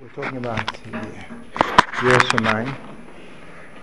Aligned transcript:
We're 0.00 0.08
talking 0.10 0.38
about 0.38 0.64
Yiras 0.84 2.20
Shamayim, 2.30 2.72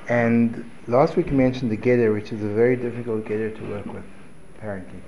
and 0.08 0.72
last 0.88 1.18
week 1.18 1.26
we 1.26 1.34
mentioned 1.34 1.70
the 1.70 1.76
Geder, 1.76 2.14
which 2.14 2.32
is 2.32 2.42
a 2.42 2.48
very 2.48 2.78
difficult 2.78 3.26
Geder 3.26 3.54
to 3.58 3.70
work 3.70 3.86
with, 3.88 4.06
apparently. 4.58 5.02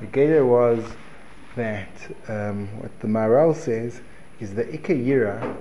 The 0.00 0.06
Geder 0.08 0.46
was 0.46 0.84
that 1.56 1.88
um, 2.28 2.68
what 2.78 2.90
the 3.00 3.06
Maharal 3.06 3.56
says 3.56 4.02
is 4.38 4.52
the 4.52 4.64
Ikayira 4.64 5.56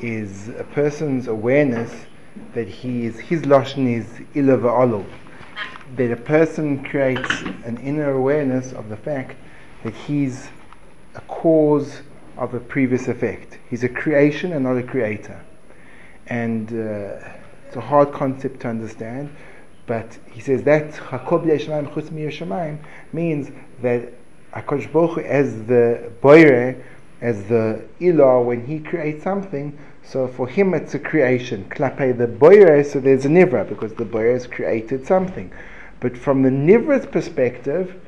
is 0.00 0.48
a 0.48 0.64
person's 0.64 1.28
awareness 1.28 2.06
that 2.54 2.66
he 2.66 3.06
is, 3.06 3.20
his 3.20 3.42
Lashon 3.42 3.86
is 3.86 4.06
Ilava 4.34 5.06
that 5.94 6.10
a 6.10 6.16
person 6.16 6.82
creates 6.82 7.42
an 7.64 7.78
inner 7.84 8.10
awareness 8.10 8.72
of 8.72 8.88
the 8.88 8.96
fact 8.96 9.36
that 9.84 9.94
he's 9.94 10.48
a 11.14 11.20
cause 11.20 12.02
of 12.36 12.52
a 12.54 12.58
previous 12.58 13.06
effect. 13.06 13.58
He's 13.74 13.82
a 13.82 13.88
creation 13.88 14.52
and 14.52 14.62
not 14.62 14.76
a 14.76 14.84
creator. 14.84 15.44
And 16.28 16.70
uh, 16.70 17.18
it's 17.66 17.74
a 17.74 17.80
hard 17.80 18.12
concept 18.12 18.60
to 18.60 18.68
understand, 18.68 19.34
but 19.88 20.16
he 20.30 20.40
says 20.40 20.62
that 20.62 20.92
means 23.12 23.50
that 23.82 24.12
HaKadosh 24.52 24.92
Baruch 24.92 25.18
as 25.24 25.64
the 25.64 26.12
boire, 26.22 26.80
as 27.20 27.48
the 27.48 27.84
ilah, 28.00 28.44
when 28.44 28.64
he 28.64 28.78
creates 28.78 29.24
something, 29.24 29.76
so 30.04 30.28
for 30.28 30.46
him 30.46 30.72
it's 30.72 30.94
a 30.94 31.00
creation. 31.00 31.64
Klape 31.68 32.16
the 32.16 32.28
boire, 32.28 32.84
so 32.84 33.00
there's 33.00 33.24
a 33.24 33.28
nivra, 33.28 33.68
because 33.68 33.92
the 33.94 34.04
boire 34.04 34.34
has 34.34 34.46
created 34.46 35.04
something. 35.04 35.52
But 35.98 36.16
from 36.16 36.42
the 36.42 36.50
nivra's 36.50 37.06
perspective, 37.06 38.00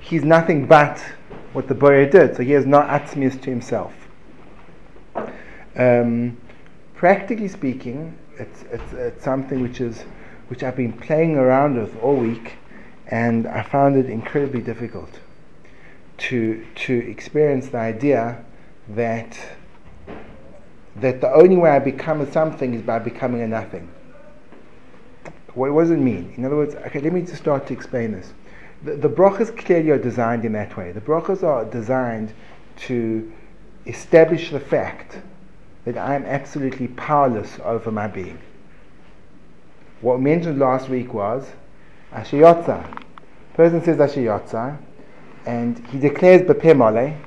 he's 0.00 0.24
nothing 0.24 0.64
but 0.66 1.04
what 1.52 1.68
the 1.68 1.74
boire 1.74 2.10
did. 2.10 2.34
So 2.34 2.42
he 2.42 2.52
has 2.52 2.64
no 2.64 2.80
atzmius 2.80 3.38
to 3.42 3.50
himself. 3.50 4.01
Um, 5.76 6.36
practically 6.94 7.48
speaking, 7.48 8.16
it's, 8.38 8.62
it's, 8.70 8.92
it's, 8.92 9.24
something 9.24 9.60
which 9.60 9.80
is 9.80 10.02
which 10.48 10.62
I've 10.62 10.76
been 10.76 10.92
playing 10.92 11.36
around 11.36 11.80
with 11.80 11.98
all 12.02 12.16
week, 12.16 12.54
and 13.06 13.46
I 13.46 13.62
found 13.62 13.96
it 13.96 14.10
incredibly 14.10 14.60
difficult 14.60 15.20
to 16.18 16.66
to 16.74 16.94
experience 16.94 17.68
the 17.68 17.78
idea 17.78 18.44
that 18.90 19.38
that 20.96 21.22
the 21.22 21.32
only 21.32 21.56
way 21.56 21.70
I 21.70 21.78
become 21.78 22.20
a 22.20 22.30
something 22.30 22.74
is 22.74 22.82
by 22.82 22.98
becoming 22.98 23.40
a 23.40 23.48
nothing. 23.48 23.88
What, 25.54 25.78
does 25.78 25.90
it 25.90 25.98
mean? 25.98 26.32
In 26.36 26.44
other 26.46 26.56
words, 26.56 26.74
okay, 26.74 27.00
let 27.00 27.12
me 27.12 27.20
just 27.20 27.36
start 27.36 27.66
to 27.66 27.74
explain 27.74 28.12
this 28.12 28.32
the, 28.84 28.96
the 28.96 29.08
brachas 29.08 29.56
clearly 29.56 29.90
are 29.90 29.98
designed 29.98 30.44
in 30.44 30.52
that 30.52 30.76
way. 30.76 30.92
The 30.92 31.00
brachas 31.00 31.42
are 31.42 31.64
designed 31.64 32.34
to 32.88 33.32
establish 33.86 34.50
the 34.50 34.60
fact 34.60 35.20
that 35.84 35.98
I 35.98 36.14
am 36.14 36.24
absolutely 36.24 36.88
powerless 36.88 37.58
over 37.64 37.90
my 37.90 38.06
being. 38.06 38.38
What 40.00 40.18
we 40.18 40.24
mentioned 40.24 40.58
last 40.58 40.88
week 40.88 41.12
was 41.12 41.46
Ashiyotza. 42.12 43.02
Person 43.54 43.82
says 43.82 43.98
Ashiyotza, 43.98 44.78
and 45.46 45.78
he 45.88 45.98
declares 45.98 46.42
Bepemale 46.42 47.18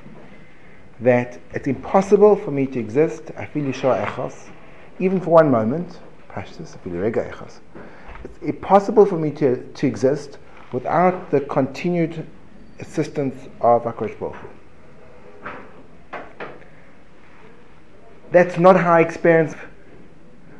that 1.01 1.39
it's 1.51 1.67
impossible 1.67 2.35
for 2.35 2.51
me 2.51 2.65
to 2.67 2.79
exist, 2.79 3.25
echos, 3.25 4.49
even 4.99 5.19
for 5.19 5.31
one 5.31 5.51
moment, 5.51 5.99
Pashtus, 6.29 6.77
echos. 6.85 7.59
It's 8.23 8.37
impossible 8.41 9.05
for 9.05 9.17
me 9.17 9.31
to, 9.31 9.61
to 9.61 9.87
exist 9.87 10.37
without 10.71 11.31
the 11.31 11.41
continued 11.41 12.25
assistance 12.79 13.47
of 13.61 13.83
HaKadosh 13.83 14.19
Baruch. 14.19 14.35
That's 18.35 18.57
not 18.57 18.75
how 18.75 18.95
I 18.95 18.99
experience. 18.99 19.55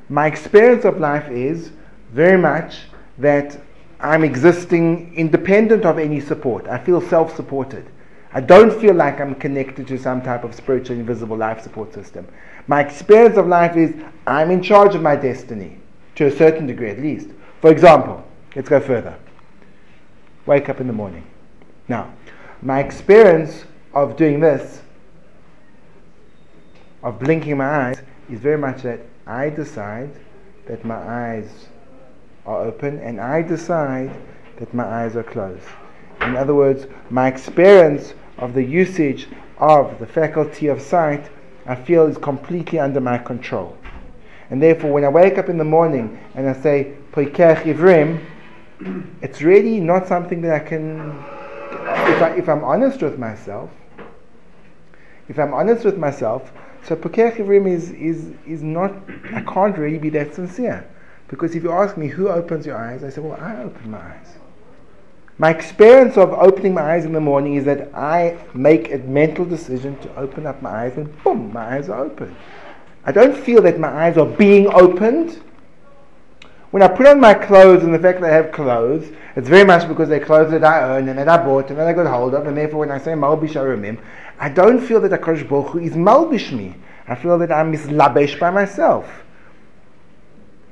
My 0.07 0.27
experience 0.27 0.85
of 0.85 1.01
life 1.01 1.29
is 1.29 1.71
very 2.13 2.37
much 2.37 2.77
that 3.17 3.59
I'm 3.99 4.23
existing 4.23 5.13
independent 5.13 5.83
of 5.83 5.99
any 5.99 6.21
support. 6.21 6.69
I 6.69 6.77
feel 6.77 7.01
self 7.01 7.35
supported. 7.35 7.85
I 8.31 8.39
don't 8.39 8.71
feel 8.79 8.93
like 8.93 9.19
I'm 9.19 9.35
connected 9.35 9.87
to 9.89 9.97
some 9.97 10.21
type 10.21 10.45
of 10.45 10.55
spiritual 10.55 10.95
invisible 10.97 11.35
life 11.35 11.61
support 11.63 11.93
system. 11.93 12.25
My 12.67 12.79
experience 12.79 13.35
of 13.35 13.47
life 13.47 13.75
is 13.75 13.93
I'm 14.25 14.51
in 14.51 14.63
charge 14.63 14.95
of 14.95 15.01
my 15.01 15.17
destiny, 15.17 15.77
to 16.15 16.27
a 16.27 16.31
certain 16.31 16.67
degree 16.67 16.91
at 16.91 17.01
least. 17.01 17.31
For 17.59 17.71
example, 17.71 18.23
let's 18.55 18.69
go 18.69 18.79
further 18.79 19.19
wake 20.45 20.69
up 20.69 20.79
in 20.79 20.87
the 20.87 20.93
morning. 20.93 21.27
Now, 21.89 22.13
my 22.61 22.79
experience 22.79 23.65
of 23.93 24.15
doing 24.15 24.39
this, 24.39 24.81
of 27.05 27.19
blinking 27.19 27.55
my 27.57 27.89
eyes, 27.89 28.01
is 28.29 28.39
very 28.39 28.57
much 28.57 28.81
that 28.81 28.99
I 29.27 29.49
decide 29.49 30.09
that 30.65 30.83
my 30.83 30.95
eyes 30.95 31.67
are 32.47 32.63
open 32.63 32.97
and 32.99 33.21
I 33.21 33.43
decide 33.43 34.11
that 34.57 34.73
my 34.73 34.83
eyes 34.83 35.15
are 35.15 35.23
closed. 35.23 35.67
In 36.21 36.35
other 36.35 36.55
words, 36.55 36.87
my 37.11 37.27
experience 37.27 38.15
of 38.39 38.55
the 38.55 38.63
usage 38.63 39.27
of 39.59 39.99
the 39.99 40.07
faculty 40.07 40.67
of 40.67 40.81
sight, 40.81 41.29
I 41.67 41.75
feel 41.75 42.07
is 42.07 42.17
completely 42.17 42.79
under 42.79 42.99
my 42.99 43.19
control. 43.19 43.77
And 44.49 44.61
therefore, 44.61 44.91
when 44.91 45.05
I 45.05 45.09
wake 45.09 45.37
up 45.37 45.47
in 45.47 45.59
the 45.59 45.63
morning 45.63 46.19
and 46.33 46.49
I 46.49 46.53
say, 46.53 46.93
Ivrim, 47.13 48.19
it's 49.21 49.43
really 49.43 49.79
not 49.79 50.07
something 50.07 50.41
that 50.41 50.53
I 50.53 50.59
can, 50.59 51.11
if, 51.11 52.21
I, 52.21 52.35
if 52.35 52.49
I'm 52.49 52.63
honest 52.63 53.03
with 53.03 53.19
myself, 53.19 53.69
if 55.29 55.37
I'm 55.39 55.53
honest 55.53 55.85
with 55.85 55.97
myself, 55.97 56.51
so 56.87 56.95
Pekech 56.95 57.37
Ivrim 57.37 57.67
is, 57.67 57.89
is, 57.91 58.31
is 58.45 58.61
not, 58.61 58.93
I 59.33 59.41
can't 59.41 59.77
really 59.77 59.97
be 59.97 60.09
that 60.09 60.35
sincere. 60.35 60.87
Because 61.27 61.55
if 61.55 61.63
you 61.63 61.71
ask 61.71 61.97
me 61.97 62.07
who 62.07 62.29
opens 62.29 62.65
your 62.65 62.77
eyes, 62.77 63.03
I 63.03 63.09
say, 63.09 63.21
well, 63.21 63.39
I 63.41 63.63
open 63.63 63.89
my 63.89 63.97
eyes. 63.97 64.35
My 65.37 65.49
experience 65.49 66.15
of 66.15 66.31
opening 66.31 66.73
my 66.73 66.93
eyes 66.93 67.03
in 67.03 67.11
the 67.11 67.19
morning 67.19 67.55
is 67.55 67.65
that 67.65 67.93
I 67.93 68.37
make 68.53 68.91
a 68.91 68.99
mental 68.99 69.45
decision 69.45 69.97
to 69.99 70.15
open 70.15 70.45
up 70.45 70.61
my 70.61 70.85
eyes 70.85 70.95
and 70.95 71.23
boom, 71.23 71.51
my 71.51 71.75
eyes 71.75 71.89
are 71.89 71.99
open. 72.05 72.35
I 73.03 73.11
don't 73.11 73.35
feel 73.35 73.61
that 73.63 73.79
my 73.79 73.89
eyes 74.05 74.17
are 74.17 74.25
being 74.25 74.67
opened. 74.67 75.41
When 76.71 76.83
I 76.83 76.87
put 76.87 77.07
on 77.07 77.19
my 77.19 77.33
clothes 77.33 77.83
and 77.83 77.93
the 77.93 77.99
fact 77.99 78.21
that 78.21 78.31
I 78.31 78.33
have 78.33 78.51
clothes, 78.51 79.11
it's 79.35 79.49
very 79.49 79.65
much 79.65 79.87
because 79.87 80.07
they're 80.07 80.23
clothes 80.23 80.51
that 80.51 80.63
I 80.63 80.97
own 80.97 81.09
and 81.09 81.17
that 81.19 81.27
I 81.27 81.43
bought 81.43 81.69
and 81.69 81.79
that 81.79 81.87
I 81.87 81.93
got 81.93 82.07
hold 82.07 82.33
of, 82.33 82.47
and 82.47 82.55
therefore 82.55 82.79
when 82.79 82.91
I 82.91 82.97
say 82.97 83.11
Malbish 83.11 83.53
Arumim, 83.53 83.99
I 84.39 84.49
don't 84.49 84.79
feel 84.79 84.99
that 85.01 85.11
HaKadosh 85.11 85.47
Baruch 85.47 85.69
Hu 85.69 85.79
is 85.79 85.93
Malbish 85.93 86.51
me. 86.51 86.75
I 87.07 87.15
feel 87.15 87.37
that 87.39 87.51
I'm 87.51 87.71
mislabesh 87.73 88.39
by 88.39 88.49
myself. 88.49 89.07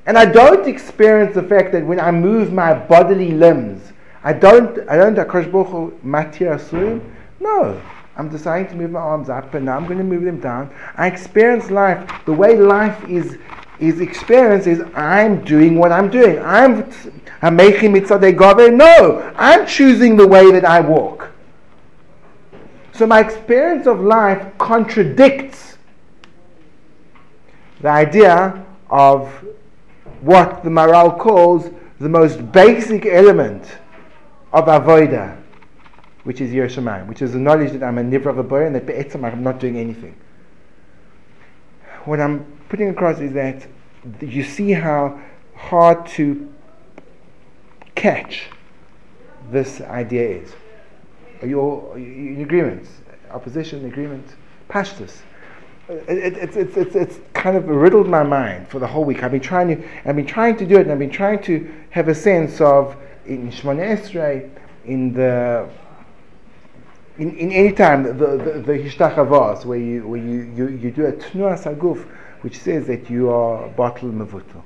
And 0.05 0.17
I 0.17 0.25
don't 0.25 0.67
experience 0.67 1.33
the 1.33 1.43
fact 1.43 1.71
that 1.71 1.85
when 1.85 1.99
I 1.99 2.11
move 2.11 2.51
my 2.51 2.73
bodily 2.73 3.31
limbs, 3.31 3.93
I 4.23 4.33
don't, 4.33 4.79
I 4.89 4.97
don't 4.97 5.15
HaKadosh 5.15 5.51
Baruch 5.51 5.67
Hu 5.67 5.99
matir 6.03 6.57
asurim. 6.57 7.01
No. 7.39 7.81
I'm 8.15 8.29
deciding 8.29 8.67
to 8.67 8.75
move 8.75 8.91
my 8.91 8.99
arms 8.99 9.29
up 9.29 9.53
and 9.55 9.65
now 9.65 9.75
I'm 9.75 9.85
going 9.85 9.97
to 9.97 10.03
move 10.03 10.23
them 10.23 10.39
down. 10.39 10.73
I 10.95 11.07
experience 11.07 11.71
life 11.71 12.25
the 12.25 12.33
way 12.33 12.57
life 12.57 13.03
is 13.09 13.37
his 13.79 14.01
experience 14.01 14.67
is 14.67 14.81
I'm 14.95 15.43
doing 15.43 15.77
what 15.77 15.91
I'm 15.91 16.09
doing. 16.09 16.39
I'm 16.39 16.89
I'm 17.41 17.55
making 17.55 17.91
mitzvah. 17.91 18.19
No, 18.71 19.33
I'm 19.35 19.65
choosing 19.65 20.15
the 20.15 20.27
way 20.27 20.51
that 20.51 20.63
I 20.63 20.79
walk. 20.79 21.32
So 22.93 23.07
my 23.07 23.21
experience 23.21 23.87
of 23.87 24.01
life 24.01 24.55
contradicts 24.59 25.77
the 27.81 27.89
idea 27.89 28.63
of 28.89 29.27
what 30.21 30.63
the 30.63 30.69
Maharal 30.69 31.17
calls 31.17 31.71
the 31.99 32.07
most 32.07 32.51
basic 32.51 33.05
element 33.07 33.65
of 34.53 34.65
avoida, 34.65 35.41
which 36.23 36.39
is 36.39 36.51
Yiras 36.51 36.75
Shamayim, 36.75 37.07
which 37.07 37.23
is 37.23 37.33
the 37.33 37.39
knowledge 37.39 37.71
that 37.71 37.83
I'm 37.83 37.97
a 37.97 38.03
nivra 38.03 38.47
boy 38.47 38.67
and 38.67 38.75
that 38.75 38.85
be'etzim 38.85 39.25
I'm 39.25 39.41
not 39.41 39.59
doing 39.59 39.77
anything. 39.77 40.15
What 42.05 42.19
I'm 42.19 42.45
putting 42.69 42.89
across 42.89 43.19
is 43.19 43.33
that 43.33 43.65
you 44.21 44.43
see 44.43 44.71
how 44.71 45.19
hard 45.55 46.05
to 46.07 46.53
catch 47.95 48.49
this 49.49 49.81
idea 49.81 50.41
is. 50.41 50.53
Are 51.43 51.45
you, 51.45 51.59
all, 51.59 51.91
are 51.93 51.99
you 51.99 52.35
in 52.35 52.41
agreement? 52.41 52.87
Opposition, 53.29 53.83
agreement? 53.83 54.25
Pashtus. 54.69 55.23
It, 55.89 56.37
it, 56.37 56.55
it, 56.55 56.77
it's, 56.77 56.95
it's 56.95 57.19
kind 57.33 57.57
of 57.57 57.67
riddled 57.67 58.07
my 58.07 58.23
mind 58.23 58.69
for 58.69 58.79
the 58.79 58.87
whole 58.87 59.03
week. 59.03 59.23
I've 59.23 59.31
been 59.31 59.41
trying 59.41 59.67
to, 59.67 59.87
I've 60.05 60.15
been 60.15 60.25
trying 60.25 60.55
to 60.55 60.65
do 60.65 60.77
it, 60.77 60.83
and 60.83 60.91
I've 60.93 60.99
been 60.99 61.09
trying 61.09 61.43
to 61.43 61.69
have 61.89 62.07
a 62.07 62.15
sense 62.15 62.61
of 62.61 62.95
in 63.25 63.51
Shemona 63.51 63.97
Esrei, 63.97 64.49
in 64.85 65.11
the 65.11 65.69
in, 67.17 67.35
in 67.37 67.51
any 67.51 67.73
time 67.73 68.03
the 68.03 68.13
the, 68.13 68.59
the 68.61 69.65
where 69.65 69.77
you 69.77 70.07
where 70.07 70.19
you, 70.21 70.53
you, 70.55 70.67
you 70.69 70.91
do 70.91 71.07
a 71.07 71.11
tnuas 71.11 71.65
saguf 71.65 72.07
which 72.39 72.57
says 72.57 72.87
that 72.87 73.09
you 73.09 73.29
are 73.29 73.67
bottle 73.67 74.09
mavutal. 74.09 74.63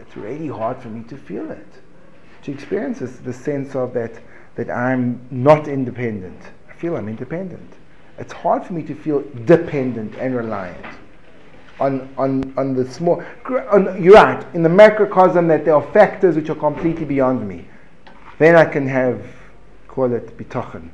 It's 0.00 0.16
really 0.16 0.48
hard 0.48 0.78
for 0.78 0.88
me 0.88 1.04
to 1.04 1.16
feel 1.16 1.48
it, 1.48 1.66
to 2.42 2.50
experience 2.52 2.98
this, 2.98 3.16
the 3.18 3.32
sense 3.32 3.76
of 3.76 3.94
that, 3.94 4.20
that 4.56 4.70
I'm 4.70 5.20
not 5.30 5.68
independent. 5.68 6.40
I 6.68 6.74
feel 6.74 6.96
I'm 6.96 7.08
independent. 7.08 7.72
it's 8.18 8.32
hard 8.32 8.64
for 8.64 8.72
me 8.72 8.82
to 8.82 8.94
feel 8.94 9.24
dependent 9.44 10.14
and 10.16 10.36
reliant 10.36 10.86
on, 11.82 12.08
on, 12.16 12.54
on 12.56 12.74
the 12.74 12.88
small. 12.88 13.22
On, 13.70 14.02
you're 14.02 14.14
right, 14.14 14.44
in 14.54 14.62
the 14.62 14.68
macrocosm, 14.68 15.48
that 15.48 15.64
there 15.64 15.74
are 15.74 15.92
factors 15.92 16.36
which 16.36 16.48
are 16.48 16.54
completely 16.54 17.04
beyond 17.04 17.46
me. 17.46 17.66
Then 18.38 18.56
I 18.56 18.64
can 18.64 18.86
have, 18.88 19.24
call 19.88 20.12
it 20.12 20.36
bitachon, 20.36 20.88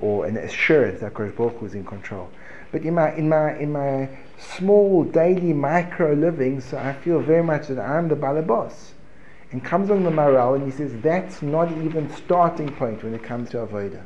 or 0.00 0.26
an 0.26 0.36
assurance 0.36 1.00
that 1.00 1.14
Kodesh 1.14 1.36
Baruch 1.36 1.62
is 1.62 1.74
in 1.74 1.84
control. 1.84 2.28
But 2.72 2.82
in 2.82 2.94
my, 2.94 3.14
in 3.14 3.28
my, 3.28 3.56
in 3.56 3.72
my 3.72 4.08
small 4.38 5.04
daily 5.04 5.52
micro 5.52 6.12
living, 6.12 6.60
so 6.60 6.76
I 6.78 6.92
feel 6.92 7.20
very 7.20 7.42
much 7.42 7.68
that 7.68 7.78
I'm 7.78 8.08
the 8.08 8.16
balabos. 8.16 8.93
And 9.54 9.62
comes 9.62 9.88
on 9.88 10.02
the 10.02 10.10
Maharal 10.10 10.56
and 10.56 10.64
he 10.64 10.72
says 10.76 10.92
that's 11.00 11.40
not 11.40 11.70
even 11.70 12.12
starting 12.12 12.72
point 12.74 13.04
when 13.04 13.14
it 13.14 13.22
comes 13.22 13.50
to 13.50 13.58
avodah. 13.58 14.02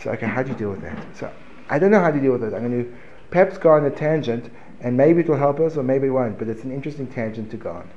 So 0.00 0.10
okay, 0.10 0.26
how 0.26 0.42
do 0.42 0.50
you 0.50 0.56
deal 0.56 0.70
with 0.70 0.82
that? 0.82 0.98
So 1.16 1.32
I 1.70 1.78
don't 1.78 1.92
know 1.92 2.00
how 2.00 2.10
to 2.10 2.18
deal 2.18 2.32
with 2.32 2.42
it. 2.42 2.52
I'm 2.52 2.68
going 2.68 2.84
to 2.84 2.96
perhaps 3.30 3.56
go 3.56 3.70
on 3.70 3.84
a 3.84 3.90
tangent, 3.90 4.50
and 4.80 4.96
maybe 4.96 5.20
it 5.20 5.28
will 5.28 5.36
help 5.36 5.60
us, 5.60 5.76
or 5.76 5.84
maybe 5.84 6.08
it 6.08 6.10
won't. 6.10 6.40
But 6.40 6.48
it's 6.48 6.64
an 6.64 6.72
interesting 6.72 7.06
tangent 7.06 7.52
to 7.52 7.56
go 7.56 7.70
on. 7.70 7.88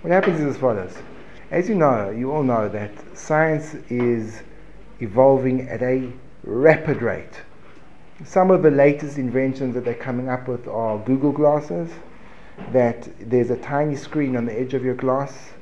What 0.00 0.10
happens 0.10 0.40
is 0.40 0.46
as 0.46 0.56
follows: 0.56 0.96
as 1.50 1.68
you 1.68 1.74
know, 1.74 2.08
you 2.08 2.32
all 2.32 2.42
know 2.42 2.70
that 2.70 2.90
science 3.14 3.74
is 3.90 4.40
evolving 5.00 5.68
at 5.68 5.82
a 5.82 6.10
rapid 6.44 7.02
rate. 7.02 7.42
Some 8.24 8.50
of 8.50 8.62
the 8.62 8.70
latest 8.70 9.18
inventions 9.18 9.74
that 9.74 9.84
they're 9.84 9.92
coming 9.92 10.30
up 10.30 10.48
with 10.48 10.66
are 10.66 10.96
Google 11.00 11.32
glasses. 11.32 11.90
That 12.72 13.06
there's 13.20 13.50
a 13.50 13.56
tiny 13.58 13.96
screen 13.96 14.34
on 14.34 14.46
the 14.46 14.58
edge 14.58 14.72
of 14.72 14.82
your 14.82 14.94
glass 14.94 15.52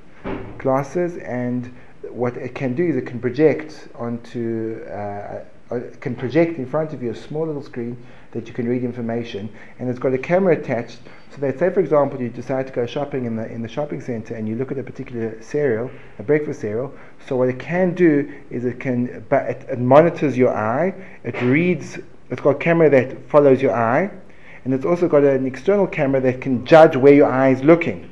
glasses, 0.58 1.16
and 1.18 1.74
what 2.08 2.36
it 2.36 2.54
can 2.54 2.74
do 2.74 2.84
is 2.84 2.96
it 2.96 3.06
can 3.06 3.20
project 3.20 3.88
onto 3.94 4.84
uh, 4.88 5.44
uh, 5.70 5.80
can 6.00 6.14
project 6.14 6.58
in 6.58 6.66
front 6.66 6.92
of 6.92 7.02
you 7.02 7.10
a 7.10 7.14
small 7.14 7.44
little 7.46 7.62
screen 7.62 7.96
that 8.30 8.46
you 8.46 8.54
can 8.54 8.68
read 8.68 8.84
information, 8.84 9.48
and 9.78 9.88
it's 9.88 9.98
got 9.98 10.12
a 10.12 10.18
camera 10.18 10.54
attached. 10.56 10.98
So 11.30 11.38
that, 11.38 11.58
say, 11.58 11.70
for 11.70 11.80
example, 11.80 12.20
you 12.20 12.28
decide 12.28 12.66
to 12.68 12.72
go 12.72 12.86
shopping 12.86 13.24
in 13.24 13.34
the 13.36 13.50
in 13.50 13.62
the 13.62 13.68
shopping 13.68 14.00
center, 14.00 14.34
and 14.34 14.48
you 14.48 14.54
look 14.54 14.70
at 14.70 14.78
a 14.78 14.82
particular 14.82 15.40
cereal, 15.42 15.90
a 16.18 16.22
breakfast 16.22 16.60
cereal. 16.60 16.94
So 17.26 17.36
what 17.36 17.48
it 17.48 17.58
can 17.58 17.94
do 17.94 18.32
is 18.50 18.64
it 18.64 18.78
can, 18.78 19.24
but 19.28 19.46
it, 19.46 19.66
it 19.68 19.78
monitors 19.80 20.36
your 20.36 20.54
eye. 20.54 20.94
It 21.24 21.40
reads. 21.42 21.98
It's 22.30 22.40
got 22.40 22.50
a 22.50 22.58
camera 22.58 22.90
that 22.90 23.28
follows 23.28 23.62
your 23.62 23.74
eye, 23.74 24.10
and 24.64 24.74
it's 24.74 24.84
also 24.84 25.08
got 25.08 25.24
an 25.24 25.46
external 25.46 25.86
camera 25.86 26.20
that 26.20 26.40
can 26.40 26.64
judge 26.64 26.96
where 26.96 27.14
your 27.14 27.30
eye 27.30 27.50
is 27.50 27.62
looking. 27.62 28.10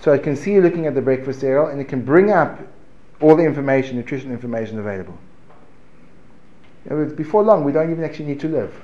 So 0.00 0.12
it 0.12 0.22
can 0.22 0.34
see 0.34 0.52
you 0.52 0.62
looking 0.62 0.86
at 0.86 0.94
the 0.94 1.02
breakfast 1.02 1.40
cereal, 1.40 1.66
and 1.66 1.80
it 1.80 1.88
can 1.88 2.02
bring 2.02 2.30
up 2.30 2.60
all 3.20 3.36
the 3.36 3.44
information, 3.44 3.96
nutritional 3.96 4.34
information 4.34 4.78
available. 4.78 5.16
Other 6.86 6.96
words, 6.96 7.12
before 7.12 7.42
long, 7.42 7.64
we 7.64 7.72
don't 7.72 7.90
even 7.90 8.02
actually 8.02 8.26
need 8.26 8.40
to 8.40 8.48
live. 8.48 8.82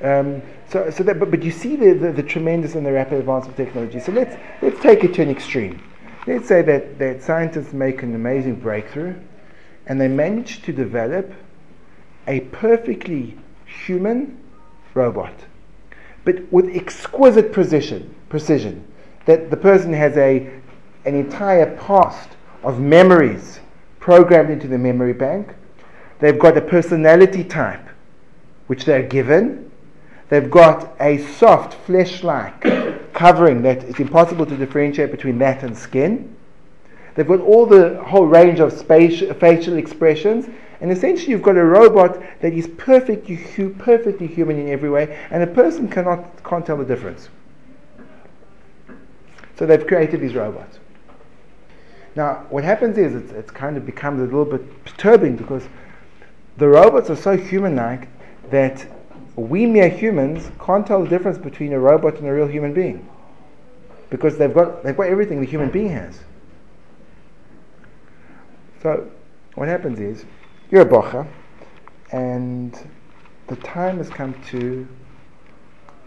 Um, 0.00 0.40
so, 0.70 0.88
so 0.90 1.04
that, 1.04 1.18
but, 1.18 1.30
but 1.30 1.42
you 1.42 1.50
see 1.50 1.76
the, 1.76 1.92
the, 1.92 2.12
the, 2.12 2.22
tremendous 2.22 2.74
and 2.74 2.86
the 2.86 2.92
rapid 2.92 3.18
advance 3.18 3.46
of 3.46 3.54
technology. 3.54 4.00
So 4.00 4.12
let's, 4.12 4.34
let's 4.62 4.80
take 4.80 5.04
it 5.04 5.12
to 5.14 5.22
an 5.22 5.28
extreme. 5.28 5.82
Let's 6.26 6.48
say 6.48 6.62
that, 6.62 6.98
that 6.98 7.22
scientists 7.22 7.74
make 7.74 8.02
an 8.02 8.14
amazing 8.14 8.56
breakthrough 8.60 9.14
and 9.86 10.00
they 10.00 10.08
manage 10.08 10.62
to 10.62 10.72
develop 10.72 11.30
a 12.26 12.40
perfectly 12.40 13.36
human 13.66 14.38
robot, 14.94 15.34
but 16.24 16.50
with 16.50 16.74
exquisite 16.74 17.52
precision, 17.52 18.14
precision 18.30 18.89
that 19.30 19.50
the 19.50 19.56
person 19.56 19.92
has 19.92 20.16
a, 20.16 20.50
an 21.04 21.14
entire 21.14 21.76
past 21.76 22.30
of 22.62 22.80
memories 22.80 23.60
programmed 24.00 24.50
into 24.50 24.68
the 24.68 24.78
memory 24.78 25.12
bank 25.12 25.54
They've 26.20 26.38
got 26.38 26.56
a 26.56 26.60
personality 26.60 27.42
type, 27.42 27.88
which 28.66 28.84
they're 28.84 29.02
given. 29.02 29.70
They've 30.28 30.50
got 30.50 30.94
a 31.00 31.18
soft, 31.18 31.74
flesh 31.86 32.22
like 32.22 32.60
covering 33.14 33.62
that 33.62 33.82
it's 33.84 33.98
impossible 33.98 34.46
to 34.46 34.56
differentiate 34.56 35.10
between 35.10 35.38
that 35.38 35.62
and 35.62 35.76
skin. 35.76 36.36
They've 37.14 37.26
got 37.26 37.40
all 37.40 37.66
the 37.66 38.02
whole 38.04 38.26
range 38.26 38.60
of 38.60 38.86
facial 38.86 39.76
expressions, 39.76 40.46
and 40.80 40.92
essentially 40.92 41.30
you've 41.30 41.42
got 41.42 41.56
a 41.56 41.64
robot 41.64 42.22
that 42.40 42.52
is 42.52 42.68
perfectly, 42.76 43.38
perfectly 43.78 44.26
human 44.26 44.58
in 44.58 44.68
every 44.68 44.90
way, 44.90 45.18
and 45.30 45.42
a 45.42 45.46
person 45.46 45.88
cannot, 45.88 46.44
can't 46.44 46.64
tell 46.64 46.76
the 46.76 46.84
difference. 46.84 47.30
So 49.60 49.66
they've 49.66 49.86
created 49.86 50.22
these 50.22 50.34
robots. 50.34 50.78
Now, 52.16 52.46
what 52.48 52.64
happens 52.64 52.96
is 52.96 53.14
it's, 53.14 53.30
it's 53.32 53.50
kind 53.50 53.76
of 53.76 53.84
becomes 53.84 54.22
a 54.22 54.24
little 54.24 54.46
bit 54.46 54.84
perturbing 54.86 55.36
because 55.36 55.68
the 56.56 56.66
robots 56.66 57.10
are 57.10 57.16
so 57.16 57.36
human-like 57.36 58.08
that 58.50 58.86
we 59.36 59.66
mere 59.66 59.90
humans 59.90 60.50
can't 60.64 60.86
tell 60.86 61.02
the 61.04 61.10
difference 61.10 61.36
between 61.36 61.74
a 61.74 61.78
robot 61.78 62.16
and 62.16 62.26
a 62.26 62.32
real 62.32 62.46
human 62.46 62.72
being 62.72 63.06
because 64.08 64.38
they've 64.38 64.54
got 64.54 64.82
they've 64.82 64.96
got 64.96 65.08
everything 65.08 65.42
the 65.42 65.46
human 65.46 65.68
being 65.68 65.90
has. 65.90 66.20
So 68.82 69.10
what 69.56 69.68
happens 69.68 70.00
is 70.00 70.24
you're 70.70 70.82
a 70.82 70.88
bocha 70.88 71.28
and 72.12 72.74
the 73.48 73.56
time 73.56 73.98
has 73.98 74.08
come 74.08 74.34
to 74.52 74.88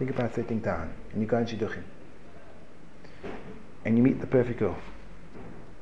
think 0.00 0.10
about 0.10 0.34
sitting 0.34 0.58
down 0.58 0.92
and 1.12 1.22
you 1.22 1.28
go 1.28 1.38
in 1.38 1.46
shidduchim 1.46 1.84
and 3.84 3.96
you 3.96 4.02
meet 4.02 4.20
the 4.20 4.26
perfect 4.26 4.58
girl. 4.58 4.76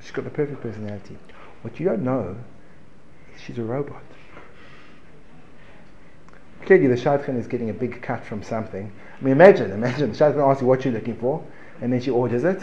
She's 0.00 0.10
got 0.10 0.24
the 0.24 0.30
perfect 0.30 0.60
personality. 0.60 1.16
What 1.62 1.78
you 1.78 1.86
don't 1.86 2.02
know 2.02 2.36
is 3.34 3.40
she's 3.40 3.58
a 3.58 3.62
robot. 3.62 4.02
Clearly, 6.66 6.86
the 6.86 6.96
shadchan 6.96 7.38
is 7.38 7.46
getting 7.46 7.70
a 7.70 7.72
big 7.72 8.02
cut 8.02 8.24
from 8.24 8.42
something. 8.42 8.92
I 9.20 9.24
mean, 9.24 9.32
imagine, 9.32 9.70
imagine 9.70 10.12
the 10.12 10.18
shadchan 10.18 10.48
asks 10.48 10.62
you 10.62 10.68
what 10.68 10.84
you're 10.84 10.94
looking 10.94 11.16
for, 11.16 11.44
and 11.80 11.92
then 11.92 12.00
she 12.00 12.10
orders 12.10 12.44
it. 12.44 12.62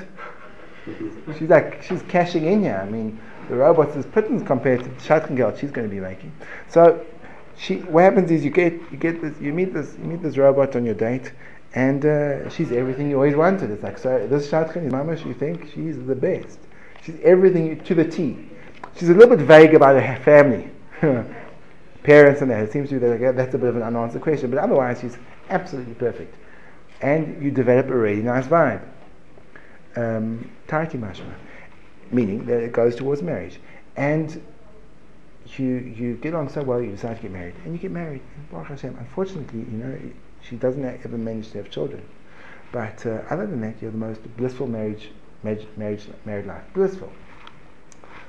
She's 1.38 1.50
like, 1.50 1.84
she's 1.84 2.02
cashing 2.04 2.46
in 2.46 2.64
here. 2.64 2.82
I 2.82 2.90
mean, 2.90 3.20
the 3.50 3.56
robots 3.56 3.96
is 3.96 4.06
pittance 4.06 4.44
compared 4.46 4.84
to 4.84 4.90
the 4.90 4.96
shadchan 4.96 5.36
girl 5.36 5.56
she's 5.56 5.72
going 5.72 5.88
to 5.88 5.94
be 5.94 6.00
making. 6.02 6.32
So, 6.70 7.06
she, 7.58 7.80
what 7.80 8.04
happens 8.04 8.32
is 8.32 8.44
you 8.44 8.52
get, 8.52 8.74
you 8.90 8.98
get 8.98 9.22
this, 9.22 9.40
you 9.42 9.52
meet 9.52 9.74
this, 9.74 9.96
you 9.98 10.06
meet 10.06 10.22
this 10.22 10.38
robot 10.38 10.76
on 10.78 10.86
your 10.86 10.96
date, 10.96 11.34
and 11.76 12.06
uh, 12.06 12.50
she's 12.50 12.72
everything 12.72 13.10
you 13.10 13.16
always 13.16 13.36
wanted. 13.36 13.72
It's 13.72 13.84
like, 13.84 13.98
so 13.98 14.28
this 14.28 14.50
shadchan 14.50 14.86
is 14.86 14.92
mama, 14.92 15.16
you 15.18 15.34
think 15.34 15.72
she's 15.74 15.98
the 16.06 16.16
best. 16.16 16.60
She's 17.04 17.20
everything 17.24 17.84
to 17.84 17.96
the 17.96 18.06
T. 18.06 18.50
She's 18.98 19.10
a 19.10 19.14
little 19.14 19.36
bit 19.36 19.46
vague 19.46 19.74
about 19.74 20.02
her 20.02 20.24
family. 20.24 20.70
parents 22.04 22.42
and 22.42 22.52
that. 22.52 22.64
It 22.64 22.72
seems 22.72 22.90
to 22.90 23.00
be 23.00 23.08
that 23.08 23.36
that's 23.36 23.54
a 23.54 23.58
bit 23.58 23.70
of 23.70 23.76
an 23.76 23.84
unanswered 23.84 24.22
question, 24.22 24.50
but 24.50 24.60
otherwise 24.60 25.00
she's 25.02 25.18
absolutely 25.50 25.94
perfect. 25.94 26.36
And 27.02 27.42
you 27.42 27.52
develop 27.52 27.90
a 27.90 27.98
really 27.98 28.22
nice 28.22 28.48
vibe. 28.48 28.84
Um, 29.96 30.50
mashma, 30.68 31.34
meaning 32.12 32.46
that 32.46 32.62
it 32.62 32.72
goes 32.72 32.96
towards 32.96 33.22
marriage. 33.22 33.60
And 33.96 34.42
you 35.58 35.66
you 35.66 36.16
get 36.16 36.36
on 36.36 36.50
so 36.50 36.62
well, 36.62 36.82
you 36.82 36.92
decide 36.92 37.18
to 37.18 37.22
get 37.24 37.32
married, 37.32 37.56
and 37.64 37.74
you 37.74 37.80
get 37.80 37.92
married. 37.92 38.22
And 38.36 38.50
Baruch 38.52 38.68
Hashem, 38.68 38.96
unfortunately, 38.98 39.60
you 39.60 39.78
know, 39.78 40.00
she 40.42 40.56
doesn't 40.56 40.84
ever 40.84 41.18
manage 41.18 41.52
to 41.52 41.58
have 41.58 41.70
children. 41.70 42.04
But 42.72 43.06
uh, 43.06 43.22
other 43.30 43.48
than 43.48 43.62
that, 43.62 43.82
you're 43.82 43.92
the 43.92 43.98
most 43.98 44.22
blissful 44.38 44.68
marriage, 44.68 45.10
marriage, 45.44 46.08
married 46.26 46.46
life. 46.46 46.64
Blissful. 46.74 47.12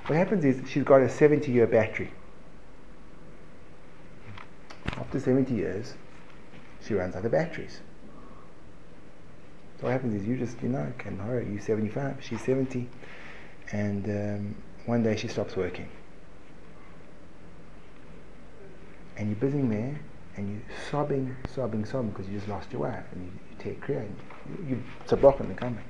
What 0.06 0.16
happens 0.16 0.44
is 0.44 0.68
she's 0.68 0.84
got 0.84 1.02
a 1.02 1.08
70 1.08 1.52
year 1.52 1.66
battery 1.66 2.10
after 5.10 5.18
70 5.18 5.54
years, 5.54 5.94
she 6.86 6.94
runs 6.94 7.16
out 7.16 7.24
of 7.24 7.32
batteries. 7.32 7.80
So 9.78 9.86
what 9.86 9.92
happens 9.92 10.14
is 10.14 10.24
you 10.28 10.36
just, 10.36 10.62
you 10.62 10.68
know, 10.68 10.92
can 10.98 11.18
her, 11.18 11.42
You're 11.42 11.60
75, 11.60 12.18
she's 12.20 12.40
70, 12.42 12.88
and 13.72 14.04
um, 14.06 14.54
one 14.86 15.02
day 15.02 15.16
she 15.16 15.26
stops 15.26 15.56
working. 15.56 15.88
And 19.16 19.28
you're 19.28 19.36
busy 19.36 19.62
there, 19.62 19.98
and 20.36 20.50
you're 20.50 20.76
sobbing, 20.90 21.36
sobbing, 21.54 21.84
sobbing 21.84 22.10
because 22.10 22.28
you 22.28 22.36
just 22.36 22.48
lost 22.48 22.72
your 22.72 22.82
wife, 22.82 23.04
and 23.12 23.24
you, 23.24 23.32
you 23.50 23.56
take 23.58 23.86
care, 23.86 24.00
and 24.00 24.16
you, 24.48 24.76
you, 24.76 24.82
it's 25.00 25.12
a 25.12 25.16
block 25.16 25.40
in 25.40 25.48
the 25.48 25.54
coming. 25.54 25.84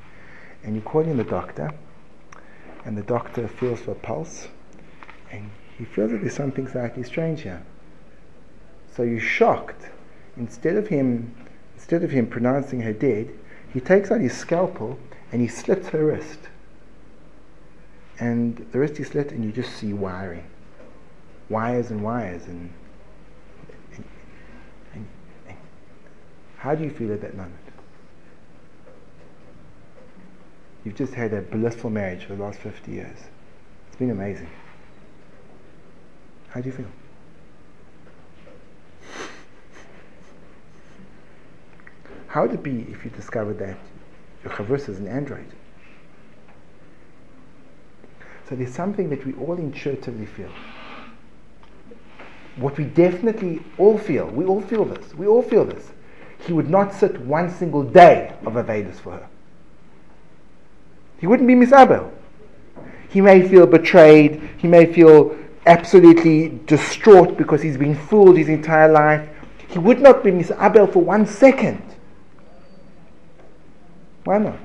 And 0.63 0.75
you 0.75 0.83
call 0.83 1.03
in 1.03 1.17
the 1.17 1.25
doctor, 1.25 1.73
and 2.85 2.97
the 2.97 3.03
doctor 3.03 3.49
feels 3.49 3.81
for 3.81 3.95
pulse, 3.95 4.49
and 5.31 5.51
he 5.79 5.85
feels 5.85 6.11
that 6.11 6.21
there's 6.21 6.35
something 6.35 6.69
slightly 6.69 7.03
strange 7.03 7.43
here. 7.43 7.63
So 8.95 9.03
you're 9.03 9.21
shocked. 9.21 9.89
Instead 10.37 10.77
of 10.77 10.89
him, 10.89 11.35
instead 11.77 12.03
of 12.03 12.11
him 12.11 12.27
pronouncing 12.27 12.81
her 12.81 12.93
dead, 12.93 13.31
he 13.73 13.81
takes 13.81 14.11
out 14.11 14.21
his 14.21 14.37
scalpel 14.37 14.99
and 15.33 15.41
he 15.41 15.49
slits 15.49 15.89
her 15.89 16.07
wrist. 16.07 16.39
And 18.19 18.67
the 18.73 18.79
wrist 18.79 18.97
he 18.97 19.05
slit, 19.05 19.33
and 19.33 19.45
you 19.45 19.53
just 19.53 19.75
see 19.77 19.93
wiring, 19.93 20.45
wires 21.49 21.91
and 21.91 22.03
wires, 22.03 22.47
and, 22.47 22.71
How 26.61 26.75
do 26.75 26.85
you 26.85 26.91
feel 26.91 27.11
at 27.11 27.23
that 27.23 27.35
moment? 27.35 27.55
You've 30.85 30.95
just 30.95 31.15
had 31.15 31.33
a 31.33 31.41
blissful 31.41 31.89
marriage 31.89 32.25
for 32.25 32.35
the 32.35 32.43
last 32.43 32.59
50 32.59 32.93
years. 32.93 33.17
It's 33.87 33.97
been 33.97 34.11
amazing. 34.11 34.51
How 36.49 36.61
do 36.61 36.69
you 36.69 36.75
feel? 36.75 36.87
How 42.27 42.43
would 42.43 42.53
it 42.53 42.63
be 42.63 42.87
if 42.93 43.07
you 43.07 43.11
discovered 43.11 43.59
that 43.61 43.79
your 44.45 44.53
chavrusa 44.53 44.91
is 44.91 44.99
an 44.99 45.09
android? 45.09 45.51
So 48.51 48.55
there's 48.55 48.75
something 48.75 49.09
that 49.09 49.25
we 49.25 49.33
all 49.33 49.57
intuitively 49.57 50.27
feel. 50.27 50.53
What 52.57 52.77
we 52.77 52.85
definitely 52.85 53.63
all 53.79 53.97
feel, 53.97 54.27
we 54.27 54.45
all 54.45 54.61
feel 54.61 54.85
this, 54.85 55.15
we 55.15 55.27
all 55.27 55.41
feel 55.41 55.65
this. 55.65 55.91
He 56.47 56.53
would 56.53 56.71
not 56.71 56.95
sit 56.95 57.21
one 57.21 57.51
single 57.51 57.83
day 57.83 58.33
of 58.45 58.55
Avedis 58.55 58.99
for 58.99 59.13
her. 59.13 59.29
He 61.19 61.27
wouldn't 61.27 61.47
be 61.47 61.55
misabel. 61.55 62.11
He 63.11 63.21
may 63.21 63.47
feel 63.47 63.67
betrayed, 63.67 64.41
he 64.57 64.69
may 64.69 64.87
feel 64.93 65.37
absolutely 65.67 66.61
distraught 66.67 67.37
because 67.37 67.61
he's 67.61 67.77
been 67.77 67.95
fooled 67.95 68.37
his 68.39 68.49
entire 68.49 68.91
life. 68.91 69.29
He 69.69 69.79
would 69.79 70.01
not 70.01 70.25
be 70.25 70.31
misabel 70.31 70.91
for 70.91 71.03
one 71.03 71.27
second. 71.27 71.83
Why 74.25 74.39
not? 74.39 74.59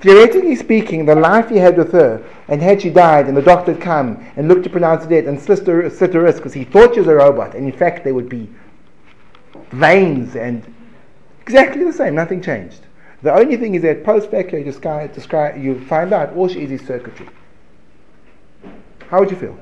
Theoretically 0.00 0.54
speaking, 0.56 1.06
the 1.06 1.14
life 1.14 1.48
he 1.48 1.56
had 1.56 1.76
with 1.76 1.92
her, 1.92 2.24
and 2.48 2.62
had 2.62 2.82
she 2.82 2.90
died 2.90 3.26
and 3.26 3.36
the 3.36 3.42
doctor 3.42 3.72
had 3.72 3.82
come 3.82 4.24
and 4.36 4.46
looked 4.46 4.64
to 4.64 4.70
pronounce 4.70 5.02
her 5.04 5.10
dead 5.10 5.24
and 5.24 5.40
slit 5.40 5.66
her, 5.66 6.22
wrist 6.22 6.38
because 6.38 6.52
he 6.52 6.64
thought 6.64 6.94
she 6.94 7.00
was 7.00 7.08
a 7.08 7.14
robot, 7.14 7.54
and 7.54 7.66
in 7.66 7.76
fact 7.76 8.04
they 8.04 8.12
would 8.12 8.28
be 8.28 8.48
veins 9.70 10.36
and 10.36 10.62
exactly 11.42 11.84
the 11.84 11.92
same, 11.92 12.14
nothing 12.14 12.40
changed. 12.40 12.80
The 13.22 13.34
only 13.34 13.56
thing 13.56 13.74
is 13.74 13.82
that 13.82 14.04
post 14.04 14.30
facto 14.30 14.56
you, 14.56 14.64
describe, 14.64 15.56
you 15.56 15.84
find 15.86 16.12
out 16.12 16.34
all 16.34 16.48
she 16.48 16.62
is 16.62 16.70
is 16.70 16.86
circuitry. 16.86 17.28
How 19.08 19.20
would 19.20 19.30
you 19.30 19.36
feel? 19.36 19.58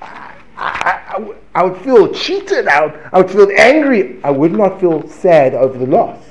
I, 0.00 0.34
I, 0.56 1.34
I, 1.54 1.64
would 1.64 1.80
feel 1.82 2.12
cheated 2.12 2.68
out. 2.68 2.94
I 3.12 3.20
would 3.20 3.30
feel 3.30 3.50
angry. 3.56 4.22
I 4.22 4.30
would 4.30 4.52
not 4.52 4.80
feel 4.80 5.08
sad 5.08 5.54
over 5.54 5.78
the 5.78 5.86
loss. 5.86 6.22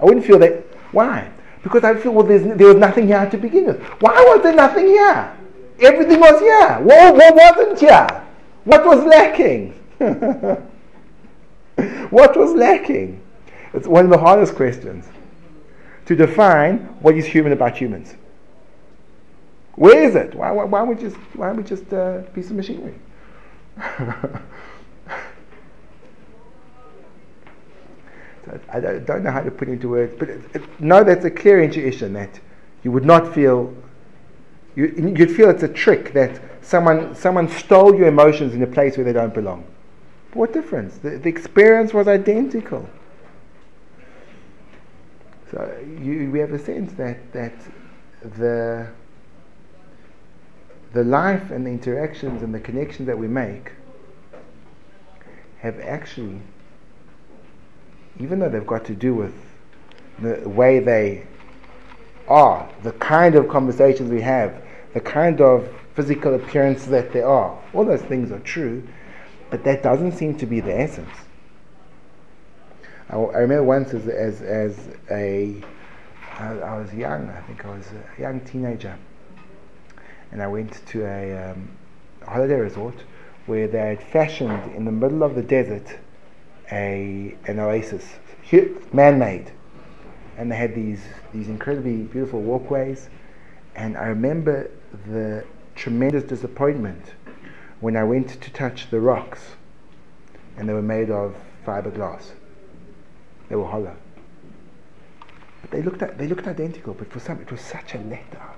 I 0.00 0.04
wouldn't 0.04 0.24
feel 0.24 0.38
that. 0.40 0.64
Why? 0.92 1.30
Because 1.62 1.84
I 1.84 1.94
feel, 1.94 2.12
well, 2.12 2.26
there 2.26 2.66
was 2.66 2.76
nothing 2.76 3.06
here 3.06 3.28
to 3.28 3.36
begin 3.38 3.66
with. 3.66 3.82
Why 4.00 4.12
was 4.22 4.42
there 4.42 4.54
nothing 4.54 4.86
here? 4.86 5.36
Everything 5.80 6.20
was 6.20 6.40
here. 6.40 6.78
What, 6.80 7.14
what 7.14 7.34
wasn't 7.34 7.80
here? 7.80 8.23
What 8.64 8.84
was 8.84 9.04
lacking? 9.04 9.72
what 12.10 12.36
was 12.36 12.54
lacking? 12.54 13.20
It's 13.72 13.86
one 13.86 14.04
of 14.04 14.10
the 14.10 14.18
hardest 14.18 14.54
questions. 14.54 15.06
To 16.06 16.16
define 16.16 16.78
what 17.00 17.16
is 17.16 17.26
human 17.26 17.52
about 17.52 17.76
humans. 17.76 18.14
Where 19.76 20.02
is 20.02 20.14
it? 20.14 20.34
Why, 20.34 20.50
why, 20.50 20.64
why 20.64 20.82
we 20.82 20.94
just 20.94 21.16
why 21.34 21.48
are 21.48 21.54
we 21.54 21.62
just 21.62 21.92
a 21.92 22.24
piece 22.34 22.50
of 22.50 22.56
machinery? 22.56 22.94
so 23.78 24.40
I, 28.72 28.76
I, 28.76 28.98
don't 29.00 29.24
know 29.24 29.32
how 29.32 29.40
to 29.40 29.50
put 29.50 29.68
into 29.68 29.88
words, 29.88 30.14
but 30.16 30.28
it, 30.28 30.42
it, 30.54 30.80
know 30.80 31.02
that's 31.02 31.24
a 31.24 31.30
clear 31.30 31.60
intuition 31.60 32.12
that 32.12 32.38
you 32.84 32.92
would 32.92 33.04
not 33.04 33.34
feel. 33.34 33.74
You, 34.76 35.12
you'd 35.16 35.32
feel 35.32 35.50
it's 35.50 35.62
a 35.64 35.68
trick 35.68 36.12
that 36.12 36.40
someone 36.64 37.14
someone 37.14 37.48
stole 37.48 37.94
your 37.94 38.08
emotions 38.08 38.54
in 38.54 38.62
a 38.62 38.66
place 38.66 38.96
where 38.96 39.04
they 39.04 39.12
don't 39.12 39.34
belong. 39.34 39.64
But 40.30 40.38
what 40.38 40.52
difference? 40.52 40.96
The, 40.98 41.18
the 41.18 41.28
experience 41.28 41.92
was 41.92 42.08
identical. 42.08 42.88
So 45.50 45.78
you, 46.00 46.30
we 46.32 46.40
have 46.40 46.52
a 46.52 46.58
sense 46.58 46.92
that 46.94 47.32
that 47.32 47.54
the 48.38 48.88
the 50.92 51.04
life 51.04 51.50
and 51.50 51.66
the 51.66 51.70
interactions 51.70 52.42
and 52.42 52.54
the 52.54 52.60
connections 52.60 53.06
that 53.06 53.18
we 53.18 53.28
make 53.28 53.72
have 55.58 55.78
actually, 55.80 56.40
even 58.20 58.38
though 58.38 58.48
they've 58.48 58.66
got 58.66 58.84
to 58.86 58.94
do 58.94 59.14
with 59.14 59.34
the 60.20 60.48
way 60.48 60.78
they 60.78 61.26
are, 62.28 62.68
the 62.82 62.92
kind 62.92 63.34
of 63.34 63.48
conversations 63.48 64.10
we 64.10 64.20
have, 64.20 64.62
the 64.94 65.00
kind 65.00 65.40
of 65.40 65.68
physical 65.94 66.34
appearance 66.34 66.86
that 66.86 67.12
they 67.12 67.22
are, 67.22 67.58
all 67.72 67.84
those 67.84 68.02
things 68.02 68.32
are 68.32 68.40
true, 68.40 68.86
but 69.50 69.64
that 69.64 69.82
doesn't 69.82 70.12
seem 70.12 70.36
to 70.38 70.46
be 70.46 70.60
the 70.60 70.76
essence. 70.78 71.16
I, 73.08 73.16
I 73.16 73.38
remember 73.38 73.64
once 73.64 73.94
as, 73.94 74.08
as, 74.08 74.42
as 74.42 74.76
a, 75.10 75.62
I, 76.38 76.46
I 76.46 76.78
was 76.78 76.92
young, 76.92 77.28
I 77.30 77.40
think 77.42 77.64
I 77.64 77.76
was 77.76 77.86
a 78.16 78.20
young 78.20 78.40
teenager 78.40 78.98
and 80.34 80.42
I 80.42 80.48
went 80.48 80.84
to 80.88 81.06
a 81.06 81.52
um, 81.52 81.68
holiday 82.26 82.58
resort 82.58 82.96
where 83.46 83.68
they 83.68 83.78
had 83.78 84.02
fashioned 84.02 84.74
in 84.74 84.84
the 84.84 84.92
middle 84.92 85.22
of 85.22 85.36
the 85.36 85.42
desert 85.42 85.96
a 86.72 87.36
an 87.46 87.60
oasis, 87.60 88.04
man-made, 88.92 89.52
and 90.36 90.50
they 90.50 90.56
had 90.56 90.74
these 90.74 91.02
these 91.32 91.48
incredibly 91.48 92.02
beautiful 92.02 92.42
walkways. 92.42 93.08
And 93.76 93.96
I 93.96 94.06
remember 94.06 94.70
the 95.06 95.44
tremendous 95.74 96.24
disappointment 96.24 97.14
when 97.80 97.96
I 97.96 98.04
went 98.04 98.28
to 98.40 98.50
touch 98.52 98.90
the 98.90 99.00
rocks, 99.00 99.56
and 100.56 100.68
they 100.68 100.72
were 100.72 100.82
made 100.82 101.10
of 101.10 101.34
fiberglass. 101.66 102.32
They 103.48 103.56
were 103.56 103.66
hollow. 103.66 103.96
But 105.60 105.70
they 105.70 105.82
looked 105.82 106.00
they 106.18 106.26
looked 106.26 106.46
identical, 106.46 106.94
but 106.94 107.10
for 107.10 107.20
some 107.20 107.40
it 107.40 107.50
was 107.50 107.60
such 107.60 107.94
a 107.94 107.98
letdown. 107.98 108.54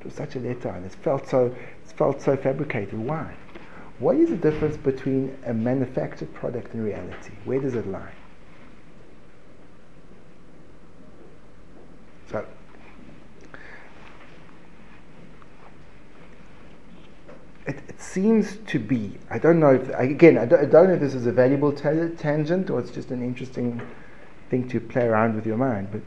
It 0.00 0.08
was 0.08 0.14
such 0.14 0.36
a 0.36 0.40
letter, 0.40 0.68
and 0.68 0.84
it 0.84 0.94
felt 0.96 1.26
so 1.28 1.46
it 1.46 1.92
felt 1.96 2.20
so 2.20 2.36
fabricated. 2.36 2.98
Why? 2.98 3.34
What 3.98 4.16
is 4.16 4.28
the 4.28 4.36
difference 4.36 4.76
between 4.76 5.36
a 5.46 5.54
manufactured 5.54 6.34
product 6.34 6.74
and 6.74 6.84
reality? 6.84 7.32
Where 7.44 7.60
does 7.60 7.74
it 7.74 7.86
lie? 7.86 8.12
So 12.30 12.44
it, 17.66 17.76
it, 17.88 18.00
seems 18.14 18.56
to 18.68 18.78
be. 18.78 19.18
I 19.28 19.38
don't 19.38 19.60
know 19.60 19.74
if 19.74 19.88
again. 19.90 20.38
I 20.38 20.46
don't, 20.46 20.60
I 20.60 20.66
don't 20.66 20.88
know 20.88 20.94
if 20.94 21.00
this 21.00 21.14
is 21.14 21.26
a 21.26 21.32
valuable 21.32 21.72
tangent 21.72 22.70
or 22.70 22.80
it's 22.80 22.90
just 22.90 23.10
an 23.10 23.22
interesting 23.22 23.82
thing 24.50 24.68
to 24.68 24.80
play 24.80 25.04
around 25.04 25.34
with 25.34 25.46
your 25.46 25.56
mind. 25.56 25.88
But 25.90 26.02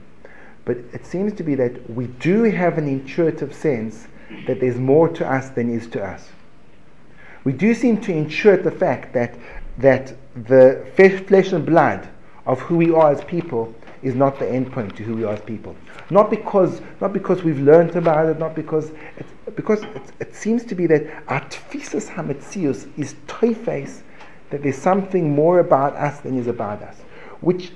but 0.68 0.80
it 0.92 1.06
seems 1.06 1.32
to 1.36 1.44
be 1.44 1.56
that 1.56 1.90
we 1.90 2.08
do 2.08 2.44
have 2.44 2.78
an 2.78 2.90
intuitive 2.90 3.56
sense 3.56 4.10
that 4.48 4.60
there's 4.60 4.76
more 4.76 5.08
to 5.08 5.26
us 5.26 5.50
than 5.50 5.74
is 5.74 5.88
to 5.88 6.04
us. 6.04 6.28
We 7.46 7.54
do 7.54 7.74
seem 7.74 8.02
to 8.02 8.12
intuit 8.12 8.66
the 8.66 8.72
fact 8.72 9.14
that, 9.14 9.34
that 9.78 10.14
the 10.36 10.86
flesh 11.26 11.54
and 11.54 11.66
blood 11.66 12.10
of 12.46 12.60
who 12.60 12.76
we 12.76 12.92
are 12.92 13.14
as 13.14 13.24
people 13.24 13.74
is 14.02 14.16
not 14.16 14.40
the 14.40 14.50
end 14.50 14.72
point 14.72 14.96
to 14.98 15.04
who 15.04 15.16
we 15.16 15.24
are 15.24 15.34
as 15.34 15.42
people. 15.42 15.76
Not 16.10 16.30
because, 16.30 16.82
not 17.02 17.14
because 17.14 17.44
we've 17.44 17.60
learned 17.60 17.96
about 17.96 18.28
it, 18.28 18.40
not 18.40 18.56
because, 18.56 18.92
it's, 19.18 19.32
because 19.56 19.84
it's, 19.96 20.12
it 20.20 20.36
seems 20.36 20.64
to 20.66 20.76
be 20.76 20.88
that 20.88 21.24
our 21.28 21.42
tfisus 21.42 22.08
hametzius 22.10 22.90
is 22.98 23.16
toiface, 23.28 24.02
that 24.50 24.64
there's 24.64 24.78
something 24.78 25.34
more 25.34 25.60
about 25.60 25.96
us 25.96 26.20
than 26.22 26.38
is 26.38 26.48
about 26.48 26.82
us, 26.82 26.98
which 27.42 27.72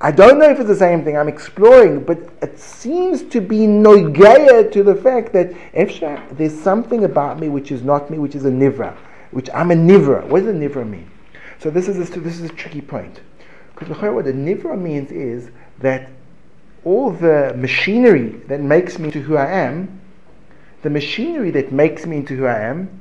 I 0.00 0.10
don't 0.10 0.38
know 0.38 0.50
if 0.50 0.58
it's 0.58 0.68
the 0.68 0.76
same 0.76 1.04
thing, 1.04 1.16
I'm 1.16 1.28
exploring, 1.28 2.04
but 2.04 2.18
it 2.42 2.58
seems 2.58 3.22
to 3.24 3.40
be 3.40 3.60
noigaya 3.60 4.70
to 4.72 4.82
the 4.82 4.94
fact 4.94 5.32
that 5.32 5.52
Efsha, 5.72 6.36
there's 6.36 6.58
something 6.58 7.04
about 7.04 7.40
me 7.40 7.48
which 7.48 7.72
is 7.72 7.82
not 7.82 8.10
me, 8.10 8.18
which 8.18 8.34
is 8.34 8.44
a 8.44 8.50
nivra, 8.50 8.94
which 9.30 9.48
I'm 9.54 9.70
a 9.70 9.74
nivra. 9.74 10.26
What 10.26 10.40
does 10.40 10.48
a 10.48 10.52
nivra 10.52 10.86
mean? 10.86 11.10
So 11.58 11.70
this 11.70 11.88
is 11.88 11.96
a, 11.96 12.20
this 12.20 12.38
is 12.38 12.50
a 12.50 12.52
tricky 12.52 12.82
point. 12.82 13.20
Because 13.76 13.96
what 13.98 14.26
a 14.26 14.32
nivra 14.32 14.80
means 14.80 15.12
is 15.12 15.50
that 15.80 16.10
all 16.84 17.10
the 17.10 17.52
machinery 17.56 18.30
that 18.48 18.60
makes 18.60 18.98
me 18.98 19.06
into 19.06 19.20
who 19.20 19.36
I 19.36 19.50
am, 19.50 20.00
the 20.82 20.90
machinery 20.90 21.50
that 21.50 21.72
makes 21.72 22.06
me 22.06 22.18
into 22.18 22.36
who 22.36 22.46
I 22.46 22.60
am, 22.60 23.00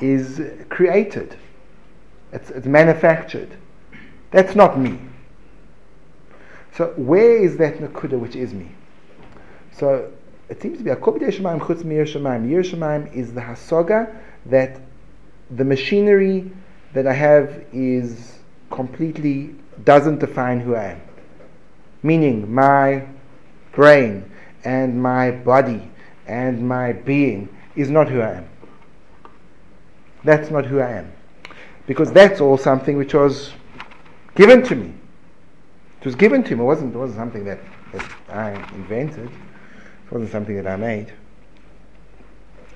is 0.00 0.40
created. 0.68 1.36
It's, 2.32 2.50
it's 2.50 2.66
manufactured. 2.66 3.56
That's 4.30 4.54
not 4.54 4.78
me. 4.78 4.98
So 6.74 6.92
where 6.96 7.36
is 7.36 7.56
that 7.56 7.78
nakuda 7.78 8.18
which 8.18 8.36
is 8.36 8.52
me? 8.52 8.70
So 9.72 10.12
it 10.48 10.60
seems 10.62 10.78
to 10.78 10.84
be 10.84 10.90
a 10.90 10.96
kol 10.96 11.14
shemaim 11.14 11.60
chutz 11.60 11.82
mi 11.84 11.96
shemaim. 11.96 12.46
Shemaim 12.46 13.12
is 13.12 13.32
the 13.32 13.40
hasoga 13.40 14.14
that 14.46 14.80
the 15.50 15.64
machinery 15.64 16.50
that 16.92 17.06
I 17.06 17.12
have 17.12 17.64
is 17.72 18.38
completely 18.70 19.54
doesn't 19.84 20.18
define 20.18 20.60
who 20.60 20.74
I 20.74 20.84
am. 20.92 21.00
Meaning 22.02 22.52
my 22.52 23.06
brain 23.72 24.30
and 24.64 25.00
my 25.00 25.30
body 25.30 25.90
and 26.26 26.66
my 26.66 26.92
being 26.92 27.48
is 27.74 27.90
not 27.90 28.08
who 28.08 28.20
I 28.20 28.34
am. 28.34 28.48
That's 30.24 30.50
not 30.50 30.66
who 30.66 30.80
I 30.80 30.90
am. 30.90 31.12
Because 31.86 32.10
that's 32.12 32.40
all 32.40 32.58
something 32.58 32.96
which 32.96 33.14
was 33.14 33.52
given 34.34 34.62
to 34.64 34.74
me. 34.74 34.92
It 36.00 36.04
was 36.04 36.14
given 36.14 36.42
to 36.44 36.56
me. 36.56 36.62
It 36.62 36.66
wasn't, 36.66 36.94
it 36.94 36.98
wasn't 36.98 37.18
something 37.18 37.44
that, 37.44 37.60
that 37.92 38.08
I 38.28 38.50
invented. 38.74 39.26
It 39.26 40.12
wasn't 40.12 40.32
something 40.32 40.56
that 40.56 40.66
I 40.66 40.76
made. 40.76 41.12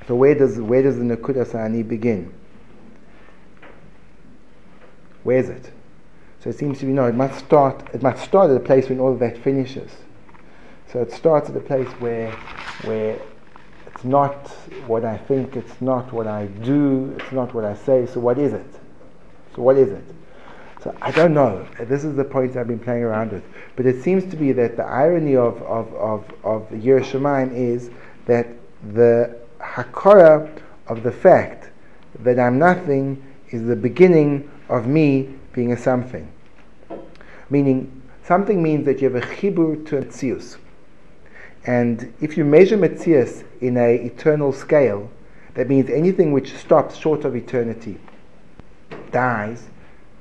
So 0.06 0.14
where 0.14 0.34
does 0.34 0.58
where 0.60 0.82
does 0.82 0.96
the 0.96 1.04
Nakuda 1.04 1.46
Sani 1.46 1.82
begin? 1.82 2.32
Where's 5.22 5.48
it? 5.48 5.70
So 6.42 6.48
it 6.48 6.56
seems 6.56 6.78
to 6.80 6.86
be 6.86 6.92
no. 6.92 7.04
It 7.06 7.14
must 7.14 7.38
start. 7.44 7.88
It 7.92 8.02
must 8.02 8.24
start 8.24 8.50
at 8.50 8.56
a 8.56 8.60
place 8.60 8.88
when 8.88 8.98
all 8.98 9.12
of 9.12 9.18
that 9.18 9.36
finishes. 9.36 9.90
So 10.90 11.00
it 11.00 11.12
starts 11.12 11.50
at 11.50 11.56
a 11.56 11.60
place 11.60 11.88
where 12.00 12.32
where 12.84 13.20
it's 13.86 14.04
not 14.04 14.48
what 14.86 15.04
I 15.04 15.18
think. 15.18 15.54
It's 15.54 15.80
not 15.82 16.12
what 16.12 16.26
I 16.26 16.46
do. 16.46 17.14
It's 17.18 17.32
not 17.32 17.52
what 17.52 17.64
I 17.64 17.74
say. 17.74 18.06
So 18.06 18.20
what 18.20 18.38
is 18.38 18.54
it? 18.54 18.66
So 19.54 19.62
what 19.62 19.76
is 19.76 19.90
it? 19.90 20.04
So 20.82 20.96
I 21.02 21.10
don't 21.10 21.34
know. 21.34 21.68
This 21.78 22.04
is 22.04 22.16
the 22.16 22.24
point 22.24 22.56
I've 22.56 22.68
been 22.68 22.78
playing 22.78 23.02
around 23.02 23.32
with. 23.32 23.44
But 23.76 23.84
it 23.84 24.02
seems 24.02 24.24
to 24.30 24.36
be 24.36 24.52
that 24.52 24.76
the 24.76 24.84
irony 24.84 25.36
of 25.36 25.60
of 25.62 25.92
of 25.94 26.24
of 26.42 26.68
Yiras 26.70 27.10
Shamayim 27.10 27.54
is 27.54 27.90
that 28.24 28.46
the 28.94 29.36
hakara 29.58 30.50
of 30.86 31.02
the 31.02 31.12
fact 31.12 31.70
that 32.20 32.40
I'm 32.40 32.58
nothing 32.58 33.22
is 33.50 33.66
the 33.66 33.76
beginning 33.76 34.50
of 34.70 34.86
me 34.86 35.34
being 35.52 35.72
a 35.72 35.76
something. 35.76 36.30
Meaning, 37.48 38.02
something 38.22 38.62
means 38.62 38.84
that 38.86 39.00
you 39.00 39.10
have 39.10 39.22
a 39.22 39.26
chibur 39.26 39.84
to 39.86 39.96
Metzius. 39.96 40.56
And 41.66 42.12
if 42.20 42.36
you 42.36 42.44
measure 42.44 42.76
Metzius 42.76 43.44
in 43.60 43.76
a 43.76 43.94
eternal 43.94 44.52
scale, 44.52 45.10
that 45.54 45.68
means 45.68 45.90
anything 45.90 46.32
which 46.32 46.56
stops 46.56 46.96
short 46.96 47.24
of 47.24 47.34
eternity, 47.34 47.98
dies, 49.10 49.68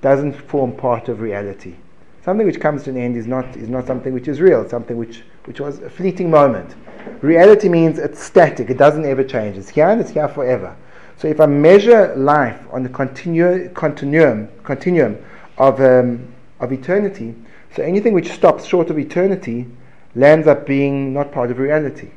doesn't 0.02 0.34
form 0.34 0.76
part 0.76 1.08
of 1.08 1.22
reality. 1.22 1.76
Something 2.24 2.46
which 2.46 2.60
comes 2.60 2.84
to 2.84 2.90
an 2.90 2.98
end 2.98 3.16
is 3.16 3.28
not, 3.28 3.56
is 3.56 3.70
not 3.70 3.88
something 3.88 4.14
which 4.14 4.28
is 4.28 4.42
real, 4.42 4.68
something 4.68 4.98
which, 4.98 5.24
which 5.46 5.60
was 5.60 5.80
a 5.80 5.90
fleeting 5.90 6.30
moment. 6.30 6.76
Reality 7.22 7.70
means 7.70 7.98
it's 7.98 8.22
static, 8.22 8.70
it 8.70 8.78
doesn't 8.78 9.06
ever 9.06 9.24
change. 9.24 9.58
It's 9.58 9.70
here 9.70 9.90
and 9.90 10.02
it's 10.02 10.12
here 10.12 10.28
forever. 10.28 10.76
So 11.20 11.28
if 11.28 11.42
I 11.42 11.48
measure 11.48 12.16
life 12.16 12.62
on 12.72 12.82
the 12.82 12.88
continu- 12.88 13.74
continuum, 13.74 14.48
continuum 14.64 15.18
of, 15.58 15.82
um, 15.82 16.26
of 16.62 16.72
eternity, 16.72 17.36
so 17.76 17.84
anything 17.84 18.14
which 18.14 18.32
stops 18.32 18.64
short 18.64 18.90
of 18.90 18.98
eternity 18.98 19.68
lands 20.16 20.48
up 20.48 20.66
being 20.66 21.12
not 21.12 21.34
part 21.34 21.52
of 21.52 21.60
reality. 21.60 22.12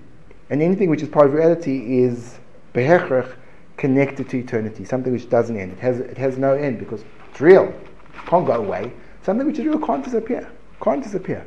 And 0.51 0.63
anything 0.63 0.89
which 0.89 1.03
is 1.03 1.09
part 1.09 1.27
of 1.27 1.33
reality 1.33 1.99
is 1.99 2.39
behechrech, 2.75 3.35
connected 3.77 4.29
to 4.31 4.39
eternity, 4.39 4.85
something 4.85 5.13
which 5.13 5.29
doesn't 5.29 5.57
end. 5.57 5.73
It 5.73 5.81
has, 5.81 5.99
it 5.99 6.17
has 6.19 6.39
no 6.39 6.53
end 6.53 6.79
because 6.79 7.03
it's 7.29 7.41
real, 7.41 7.65
it 7.65 8.27
can't 8.27 8.47
go 8.47 8.53
away. 8.53 8.93
Something 9.25 9.49
which 9.49 9.59
is 9.59 9.67
real 9.67 9.81
can't 9.81 10.05
disappear, 10.05 10.49
can't 10.81 11.03
disappear. 11.03 11.45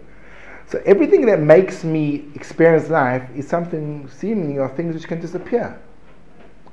So 0.67 0.81
everything 0.85 1.25
that 1.27 1.39
makes 1.39 1.85
me 1.85 2.25
experience 2.35 2.89
life 2.89 3.23
is 3.33 3.47
something 3.47 4.09
seemingly 4.09 4.57
or 4.57 4.67
things 4.67 4.93
which 4.93 5.07
can 5.07 5.21
disappear. 5.21 5.79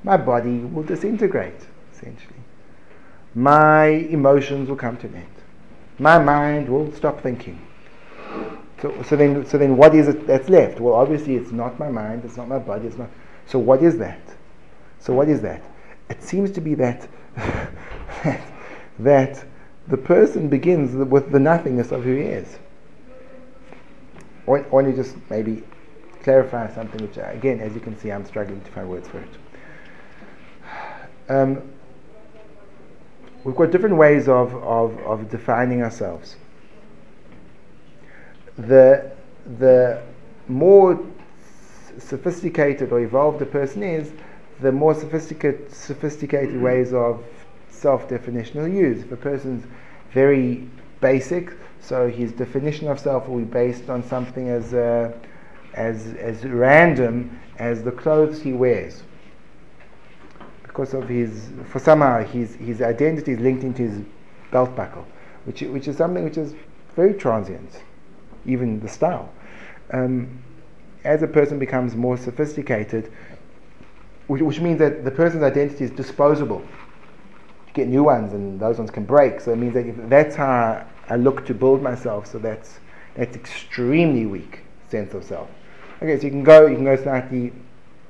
My 0.03 0.17
body 0.17 0.59
will 0.59 0.83
disintegrate, 0.83 1.67
essentially. 1.93 2.35
My 3.35 3.85
emotions 3.85 4.69
will 4.69 4.75
come 4.75 4.97
to 4.97 5.07
an 5.07 5.15
end. 5.15 5.27
My 5.97 6.19
mind 6.19 6.67
will 6.69 6.91
stop 6.93 7.21
thinking. 7.21 7.59
So, 8.81 9.01
so 9.03 9.15
then, 9.15 9.45
so 9.45 9.57
then, 9.57 9.77
what 9.77 9.95
is 9.95 10.09
it 10.09 10.27
that's 10.27 10.49
left? 10.49 10.79
Well, 10.79 10.93
obviously, 10.93 11.35
it's 11.35 11.51
not 11.51 11.79
my 11.79 11.89
mind. 11.89 12.25
It's 12.25 12.35
not 12.35 12.49
my 12.49 12.59
body. 12.59 12.87
It's 12.87 12.97
not. 12.97 13.09
So, 13.45 13.57
what 13.57 13.81
is 13.81 13.97
that? 13.99 14.19
So, 14.99 15.13
what 15.13 15.29
is 15.29 15.41
that? 15.41 15.63
It 16.09 16.21
seems 16.21 16.51
to 16.51 16.61
be 16.61 16.75
that 16.75 17.07
that, 17.35 18.41
that 18.99 19.45
the 19.87 19.97
person 19.97 20.49
begins 20.49 20.95
with 20.95 21.31
the 21.31 21.39
nothingness 21.39 21.91
of 21.91 22.03
who 22.03 22.15
he 22.15 22.23
is. 22.23 22.59
I 24.47 24.51
want 24.51 24.87
to 24.87 24.93
just 24.93 25.15
maybe 25.29 25.63
clarify 26.21 26.73
something 26.73 27.01
which, 27.01 27.17
again, 27.17 27.61
as 27.61 27.73
you 27.73 27.79
can 27.79 27.97
see, 27.97 28.11
I'm 28.11 28.25
struggling 28.25 28.59
to 28.61 28.71
find 28.71 28.89
words 28.89 29.07
for 29.07 29.19
it. 29.19 29.29
Um, 31.33 31.63
we've 33.43 33.55
got 33.55 33.71
different 33.71 33.95
ways 33.95 34.27
of, 34.27 34.53
of, 34.55 34.97
of 34.99 35.29
defining 35.31 35.81
ourselves. 35.81 36.35
The, 38.57 39.11
the 39.57 40.03
more 40.47 41.03
sophisticated 41.97 42.91
or 42.91 42.99
evolved 42.99 43.41
a 43.41 43.47
person 43.47 43.81
is, 43.81 44.11
the 44.61 44.71
more 44.71 44.93
sophisticated, 44.93 45.73
sophisticated 45.73 46.61
ways 46.61 46.93
of 46.93 47.23
self 47.69 48.07
definition 48.07 48.59
he'll 48.59 48.67
use. 48.67 49.03
If 49.03 49.11
a 49.11 49.17
person's 49.17 49.65
very 50.13 50.67
basic, 51.01 51.51
so 51.81 52.07
his 52.09 52.31
definition 52.31 52.87
of 52.87 52.99
self 52.99 53.27
will 53.27 53.39
be 53.39 53.45
based 53.45 53.89
on 53.89 54.03
something 54.03 54.49
as, 54.49 54.75
uh, 54.75 55.11
as, 55.73 56.13
as 56.19 56.45
random 56.45 57.39
as 57.57 57.83
the 57.83 57.91
clothes 57.91 58.43
he 58.43 58.53
wears. 58.53 59.01
Because 60.73 60.95
of 60.95 61.07
his, 61.07 61.51
for 61.69 61.77
somehow 61.77 62.23
his, 62.23 62.55
his 62.55 62.81
identity 62.81 63.33
is 63.33 63.39
linked 63.39 63.63
into 63.63 63.83
his 63.83 64.01
belt 64.51 64.75
buckle, 64.75 65.05
which, 65.45 65.61
which 65.61 65.87
is 65.87 65.97
something 65.97 66.23
which 66.23 66.37
is 66.37 66.55
very 66.95 67.13
transient, 67.13 67.83
even 68.47 68.79
the 68.79 68.89
style. 68.89 69.31
Um, 69.91 70.41
as 71.03 71.21
a 71.21 71.27
person 71.27 71.59
becomes 71.59 71.95
more 71.95 72.17
sophisticated, 72.17 73.11
which, 74.25 74.41
which 74.41 74.59
means 74.59 74.79
that 74.79 75.05
the 75.05 75.11
person's 75.11 75.43
identity 75.43 75.83
is 75.83 75.91
disposable. 75.91 76.63
You 77.67 77.73
get 77.75 77.87
new 77.87 78.03
ones, 78.03 78.33
and 78.33 78.59
those 78.59 78.79
ones 78.79 78.89
can 78.89 79.05
break. 79.05 79.41
So 79.41 79.51
it 79.51 79.57
means 79.57 79.75
that 79.75 80.09
that's 80.09 80.35
how 80.35 80.87
I 81.07 81.17
look 81.17 81.45
to 81.45 81.53
build 81.53 81.83
myself, 81.83 82.25
so 82.25 82.39
that's 82.39 82.79
that's 83.15 83.35
extremely 83.35 84.25
weak 84.25 84.61
sense 84.89 85.13
of 85.13 85.23
self. 85.23 85.49
Okay, 86.01 86.17
so 86.17 86.23
you 86.23 86.31
can 86.31 86.43
go 86.43 86.65
you 86.65 86.75
can 86.75 86.85
go 86.85 86.95
slightly 86.95 87.53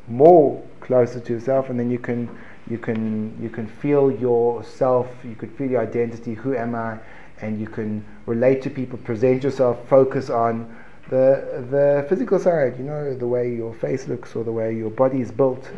more 0.08 0.64
closer 0.80 1.20
to 1.20 1.34
yourself, 1.34 1.70
and 1.70 1.80
then 1.80 1.90
you 1.90 2.00
can 2.00 2.30
you 2.70 2.78
can 2.78 3.38
you 3.42 3.50
can 3.50 3.68
feel 3.68 4.12
yourself, 4.12 5.08
you 5.24 5.36
could 5.36 5.52
feel 5.58 5.70
your 5.70 5.82
identity. 5.82 6.34
Who 6.34 6.56
am 6.56 6.76
I? 6.76 6.98
And 7.42 7.60
you 7.60 7.68
can 7.68 8.06
relate 8.26 8.62
to 8.62 8.70
people, 8.70 8.98
present 9.00 9.44
yourself, 9.44 9.88
focus 9.88 10.30
on 10.30 10.74
the 11.10 11.66
the 11.70 12.06
physical 12.08 12.40
side. 12.40 12.78
You 12.78 12.86
know 12.86 13.16
the 13.16 13.28
way 13.28 13.54
your 13.54 13.74
face 13.74 14.08
looks 14.08 14.36
or 14.36 14.44
the 14.44 14.52
way 14.52 14.76
your 14.76 14.90
body 14.90 15.20
is 15.22 15.32
built. 15.32 15.70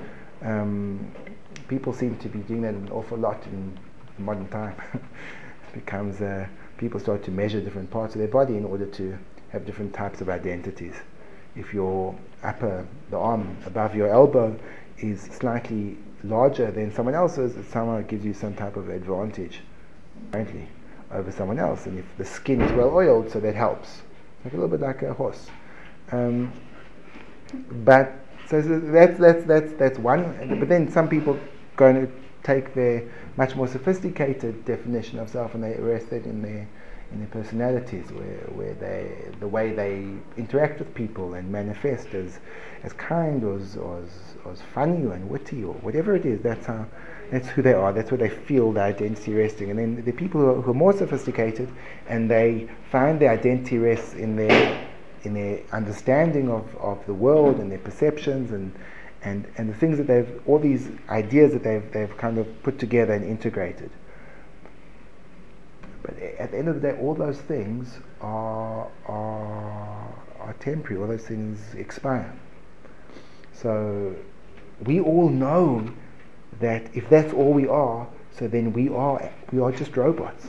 Um, 0.44 1.12
people 1.68 1.94
seem 1.94 2.18
to 2.18 2.30
be 2.30 2.40
doing 2.40 2.62
that 2.62 2.76
an 2.76 2.90
awful 2.92 3.18
lot 3.18 3.44
in 3.48 3.78
modern 4.20 4.48
time. 4.50 4.76
it 4.94 5.74
becomes 5.74 6.22
uh, 6.22 6.48
people 6.78 7.00
start 7.00 7.24
to 7.24 7.32
measure 7.32 7.62
different 7.62 7.90
parts 7.90 8.14
of 8.14 8.20
their 8.20 8.28
body 8.28 8.58
in 8.58 8.66
order 8.66 8.86
to 8.86 9.18
have 9.50 9.66
different 9.66 9.94
types 9.94 10.22
of 10.22 10.30
identities. 10.30 10.94
If 11.56 11.74
your 11.74 12.16
upper, 12.44 12.86
the 13.10 13.18
arm 13.18 13.58
above 13.66 13.96
your 13.96 14.10
elbow, 14.10 14.56
is 15.00 15.22
slightly 15.22 15.98
larger 16.30 16.72
than 16.72 16.94
someone 16.94 17.16
else's, 17.16 17.56
it 17.56 17.70
somehow 17.70 18.02
gives 18.02 18.26
you 18.26 18.34
some 18.34 18.56
type 18.56 18.76
of 18.76 18.90
advantage, 18.90 19.62
apparently, 20.30 20.68
over 21.12 21.32
someone 21.32 21.60
else. 21.60 21.86
And 21.86 22.00
if 22.00 22.06
the 22.18 22.26
skin 22.26 22.62
is 22.62 22.72
well 22.74 22.90
oiled, 22.90 23.32
so 23.32 23.40
that 23.40 23.56
helps. 23.56 24.02
Like 24.44 24.54
a 24.54 24.58
little 24.58 24.70
bit 24.70 24.82
like 24.82 25.02
a 25.02 25.14
horse. 25.14 25.48
Um, 26.12 26.52
but 27.84 28.14
so 28.48 28.62
that's 28.62 29.18
that's 29.18 29.44
that's 29.46 29.74
that's 29.74 30.00
one. 30.00 30.60
But 30.60 30.70
then 30.70 30.92
some 30.92 31.10
people 31.10 31.40
going 31.76 31.96
to 31.96 32.12
take 32.44 32.74
their 32.76 33.04
much 33.38 33.56
more 33.56 33.68
sophisticated 33.68 34.66
definition 34.66 35.20
of 35.20 35.30
self 35.30 35.56
and 35.56 35.64
they 35.64 35.76
rest 35.80 36.12
it 36.12 36.26
in 36.26 36.42
their 36.42 36.68
in 37.12 37.20
their 37.20 37.28
personalities, 37.28 38.12
where, 38.12 38.38
where 38.56 38.74
they 38.74 39.30
the 39.40 39.48
way 39.48 39.72
they 39.72 40.08
interact 40.38 40.80
with 40.80 40.94
people 40.94 41.34
and 41.36 41.52
manifest 41.52 42.14
as 42.14 42.40
as 42.84 42.94
kind 42.94 43.44
or 43.44 43.58
as, 43.58 43.78
or 43.78 44.00
as, 44.00 44.36
or 44.44 44.52
as 44.52 44.62
funny 44.62 44.98
and 44.98 45.30
witty 45.30 45.64
or 45.64 45.74
whatever 45.76 46.16
it 46.16 46.26
is. 46.26 46.42
That's 46.42 46.66
how 46.66 46.86
that's 47.32 47.48
who 47.50 47.62
they 47.62 47.74
are. 47.74 47.92
That's 47.94 48.12
where 48.12 48.18
they 48.18 48.30
feel 48.30 48.72
their 48.72 48.86
identity 48.86 49.34
resting. 49.34 49.70
And 49.70 49.80
then 49.80 50.04
the 50.04 50.12
people 50.12 50.42
who 50.42 50.50
are, 50.50 50.62
who 50.62 50.72
are 50.72 50.76
more 50.76 50.94
sophisticated 50.94 51.70
and 52.08 52.30
they 52.30 52.70
find 52.92 53.20
their 53.20 53.32
identity 53.32 53.78
rests 53.78 54.14
in 54.14 54.36
their 54.36 54.88
in 55.24 55.34
their 55.34 55.60
understanding 55.72 56.50
of, 56.52 56.76
of 56.78 57.04
the 57.08 57.14
world 57.14 57.60
and 57.60 57.72
their 57.72 57.80
perceptions 57.80 58.52
and 58.52 58.72
and, 59.26 59.46
and 59.58 59.70
the 59.70 59.74
things 59.74 59.98
that 59.98 60.08
they've, 60.08 60.40
all 60.46 60.60
these 60.60 60.88
ideas 61.10 61.52
that 61.54 61.64
they've, 61.64 61.92
they've 61.92 62.16
kind 62.18 62.38
of 62.38 62.64
put 62.64 62.78
together 62.78 63.14
and 63.14 63.26
integrated. 63.26 63.90
But 66.06 66.20
at 66.20 66.52
the 66.52 66.58
end 66.58 66.68
of 66.68 66.76
the 66.82 66.92
day, 66.92 66.98
all 67.00 67.16
those 67.16 67.40
things 67.40 68.00
are, 68.22 68.88
are, 69.08 70.16
are 70.40 70.54
temporary, 70.60 71.02
all 71.02 71.08
those 71.08 71.26
things 71.26 71.74
expire. 71.74 72.32
So 73.54 74.16
we 74.84 75.00
all 75.00 75.30
know 75.30 75.90
that 76.60 76.96
if 76.96 77.10
that's 77.10 77.34
all 77.34 77.54
we 77.54 77.68
are, 77.68 78.08
so 78.32 78.48
then 78.48 78.72
we 78.72 78.90
are, 78.90 79.32
we 79.52 79.60
are 79.60 79.72
just 79.72 79.98
robots. 79.98 80.48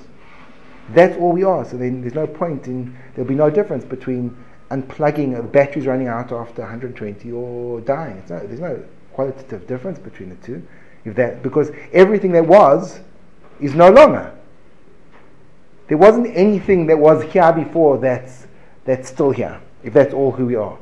That's 0.90 1.16
all 1.16 1.32
we 1.32 1.42
are. 1.42 1.64
So 1.64 1.78
then 1.78 2.02
there's 2.02 2.14
no 2.14 2.26
point 2.26 2.66
in, 2.66 2.96
there'll 3.14 3.28
be 3.28 3.34
no 3.34 3.48
difference 3.48 3.84
between 3.84 4.36
unplugging, 4.70 5.38
uh, 5.38 5.42
the 5.42 5.48
battery's 5.48 5.86
running 5.86 6.08
out 6.08 6.32
after 6.32 6.62
120 6.62 7.32
or 7.32 7.80
dying. 7.80 8.22
No, 8.28 8.40
there's 8.40 8.60
no 8.60 8.82
qualitative 9.12 9.66
difference 9.66 9.98
between 9.98 10.28
the 10.28 10.36
two. 10.36 10.66
If 11.04 11.14
that, 11.14 11.42
because 11.42 11.70
everything 11.92 12.32
that 12.32 12.46
was 12.46 13.00
is 13.60 13.74
no 13.74 13.90
longer. 13.90 14.35
There 15.88 15.98
wasn't 15.98 16.36
anything 16.36 16.86
that 16.86 16.98
was 16.98 17.22
here 17.24 17.52
before 17.52 17.98
that's, 17.98 18.46
that's 18.84 19.08
still 19.08 19.30
here, 19.30 19.60
if 19.84 19.92
that's 19.92 20.12
all 20.12 20.32
who 20.32 20.46
we 20.46 20.56
are. 20.56 20.78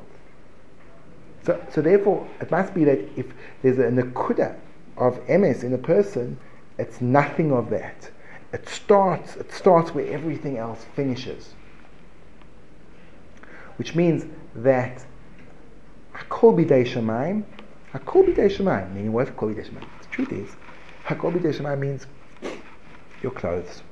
So, 1.45 1.63
so 1.71 1.83
therefore, 1.83 2.27
it 2.41 2.51
must 2.51 2.73
be 2.73 2.85
that 2.85 2.99
if 3.17 3.27
there's 3.63 3.79
a 3.79 3.91
nakuda 3.91 4.57
of 4.97 5.29
MS 5.29 5.63
in 5.63 5.75
a 5.75 5.79
person, 5.79 6.39
it's 6.79 7.01
nothing 7.01 7.53
of 7.53 7.71
that. 7.71 8.11
it 8.53 8.69
starts, 8.69 9.37
it 9.37 9.53
starts 9.53 9.95
where 9.95 10.07
everything 10.07 10.57
else 10.57 10.87
finishes. 10.95 11.55
Which 13.77 13.95
means 13.95 14.25
that 14.55 15.05
Hakol 16.15 16.55
b'dei 16.55 16.87
shemayim, 16.87 17.43
Hakol 17.93 18.29
b'dei 18.29 18.49
shemayim, 18.49 18.95
meaning 18.95 19.13
what? 19.13 19.27
Hakol 19.27 19.53
b'dei 19.53 19.69
shemayim. 19.69 19.89
The 20.01 20.09
truth 20.13 20.33
is, 20.33 20.51
Hakol 21.07 21.33
b'dei 21.33 21.53
shemayim 21.53 21.81
means 21.81 22.07
your 23.23 23.33
clothes, 23.33 23.83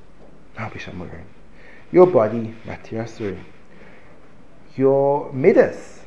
your 1.91 2.07
body, 2.07 2.53
matirasuri, 2.65 3.43
your 4.75 5.31
midas, 5.33 6.01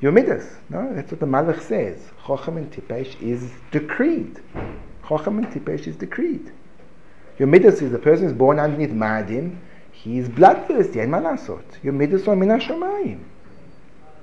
your 0.00 0.12
midas. 0.12 0.44
No, 0.68 0.92
that's 0.94 1.10
what 1.12 1.20
the 1.20 1.26
Malach 1.26 1.60
says. 1.60 1.98
Chochem 2.24 2.56
and 2.56 2.72
Tipesh 2.72 3.20
is 3.22 3.50
decreed. 3.70 4.40
Chochem 5.04 5.38
and 5.38 5.46
Tipesh 5.46 5.86
is 5.86 5.96
decreed. 5.96 6.52
Your 7.38 7.48
midas 7.48 7.80
is 7.82 7.92
the 7.92 7.98
person 7.98 8.26
is 8.26 8.32
born 8.32 8.58
underneath 8.58 8.90
Ma'adim, 8.90 9.56
he 9.92 10.18
is 10.18 10.28
bloodthirsty, 10.28 10.98
and 10.98 11.12
malasot. 11.12 11.62
Your 11.82 11.92
midas 11.92 12.26
are 12.26 12.34
mina 12.34 12.58
shamayim. 12.58 13.20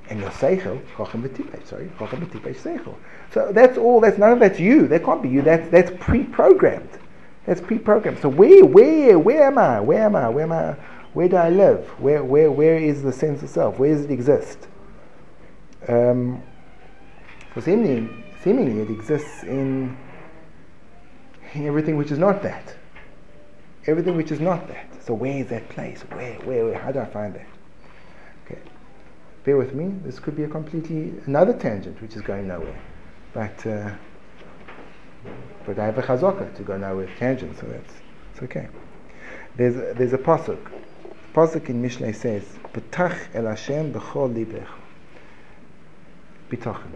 And 0.10 0.20
your 0.20 0.32
seichel, 0.32 0.84
chochem 0.96 1.22
v'tipesh, 1.28 1.68
sorry, 1.68 1.90
chochem 1.98 2.26
v'tipesh 2.26 2.58
seichel. 2.58 2.96
So 3.32 3.52
that's 3.54 3.78
all, 3.78 4.02
that's 4.02 4.18
none 4.18 4.34
of 4.34 4.40
that's 4.40 4.60
you. 4.60 4.88
That 4.88 5.06
can't 5.06 5.24
be 5.24 5.30
you. 5.30 5.42
That's, 5.42 5.70
that's 5.70 5.92
pre-programmed. 6.00 6.90
That's 7.46 7.62
pre-programmed. 7.62 8.20
So 8.20 8.30
where, 8.30 8.66
where, 8.66 9.18
where 9.18 9.44
am 9.44 9.58
I? 9.58 9.80
Where 9.80 10.04
am 10.04 10.16
I? 10.16 10.30
Where 10.30 10.44
am 10.44 10.52
I? 10.52 10.74
Where 11.14 11.28
do 11.28 11.36
I 11.36 11.50
live? 11.50 11.88
Where, 12.00 12.24
where, 12.24 12.52
where 12.52 12.78
is 12.78 13.02
the 13.02 13.12
sense 13.12 13.42
of 13.42 13.50
self? 13.50 13.80
Where 13.80 13.94
does 13.94 14.06
it 14.06 14.12
exist? 14.12 14.68
Um, 15.88 16.44
so 17.56 17.62
seemingly, 17.62 18.24
seemingly 18.44 18.82
it 18.82 18.90
exists 18.90 19.44
in, 19.44 19.98
in 21.54 21.66
everything 21.66 21.98
which 21.98 22.12
is 22.12 22.20
not 22.20 22.44
that 22.44 22.76
everything 23.90 24.16
which 24.16 24.32
is 24.32 24.40
not 24.40 24.68
that. 24.68 24.88
So 25.04 25.14
where 25.14 25.38
is 25.38 25.48
that 25.48 25.68
place? 25.70 26.02
Where, 26.12 26.36
where, 26.40 26.66
where? 26.66 26.80
How 26.80 26.92
do 26.92 27.00
I 27.00 27.06
find 27.06 27.34
that? 27.34 27.48
Okay, 28.46 28.60
bear 29.44 29.58
with 29.58 29.74
me. 29.74 29.94
This 30.04 30.20
could 30.20 30.36
be 30.36 30.44
a 30.44 30.48
completely 30.48 31.14
another 31.26 31.54
tangent 31.54 32.02
which 32.02 32.16
is 32.16 32.22
going 32.22 32.48
nowhere, 32.48 32.80
but 33.34 33.66
uh, 33.66 33.92
but 35.66 35.80
I 35.80 35.86
have 35.86 35.98
a 35.98 36.02
chazaka 36.02 36.56
to 36.56 36.64
go 36.64 36.78
now 36.78 36.96
with 36.96 37.10
tangent, 37.18 37.58
so 37.60 37.68
that's 37.68 37.94
it's 38.34 38.44
okay. 38.44 38.68
There's 39.56 39.76
a, 39.76 39.94
there's 39.94 40.14
a 40.14 40.18
pasuk. 40.18 40.60
Pasuk 41.34 41.70
in 41.70 41.82
Mishlei 41.82 42.16
says, 42.16 42.44
"B'tach 42.74 43.36
el 43.36 43.46
Hashem 43.46 43.94
b'chol 43.94 44.34
libech." 44.34 44.68
B'tachin. 46.50 46.92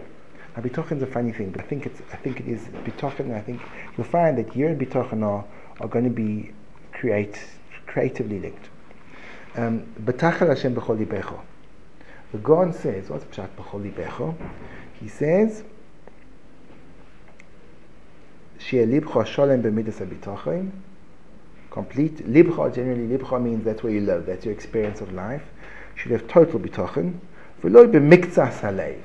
Now, 0.56 0.62
bitochin 0.62 0.98
is 0.98 1.02
a 1.02 1.06
funny 1.06 1.32
thing, 1.32 1.50
but 1.50 1.60
I 1.60 1.64
think 1.64 1.86
it's 1.86 2.00
I 2.12 2.16
think 2.16 2.40
it 2.40 2.48
is 2.48 2.62
bitochin. 2.84 3.34
I 3.34 3.40
think 3.40 3.60
you'll 3.96 4.06
find 4.06 4.38
that 4.38 4.52
here 4.52 4.68
and 4.68 4.80
bitochin 4.80 5.22
are, 5.24 5.44
are 5.80 5.88
going 5.88 6.04
to 6.04 6.10
be 6.10 6.52
create, 6.92 7.38
creatively 7.86 8.38
linked. 8.38 8.68
Um, 9.56 9.86
B'tachal 10.00 10.48
Hashem 10.48 10.74
b'chol 10.74 11.04
libecho. 11.04 11.40
The 12.32 12.38
God 12.38 12.74
says, 12.74 13.10
what's 13.10 13.24
pshat 13.26 13.50
b'chol 13.56 13.92
libecho? 13.92 14.34
He 15.00 15.08
says, 15.08 15.64
Shia 18.66 18.86
libcha 18.86 19.24
sholem 19.24 19.62
b'midas 19.62 19.98
ha'bitachim. 19.98 20.70
Complete. 21.70 22.26
Libcha, 22.26 22.74
generally, 22.74 23.06
libcha 23.06 23.42
means 23.42 23.64
that's 23.64 23.82
where 23.82 23.92
you 23.92 24.00
live, 24.00 24.26
that's 24.26 24.44
your 24.44 24.54
experience 24.54 25.00
of 25.00 25.12
life. 25.12 25.42
You 25.94 26.02
should 26.02 26.12
have 26.12 26.28
total 26.28 26.60
bitachon. 26.60 27.18
V'loi 27.62 27.90
b'miktzas 27.90 28.60
halev 28.60 29.00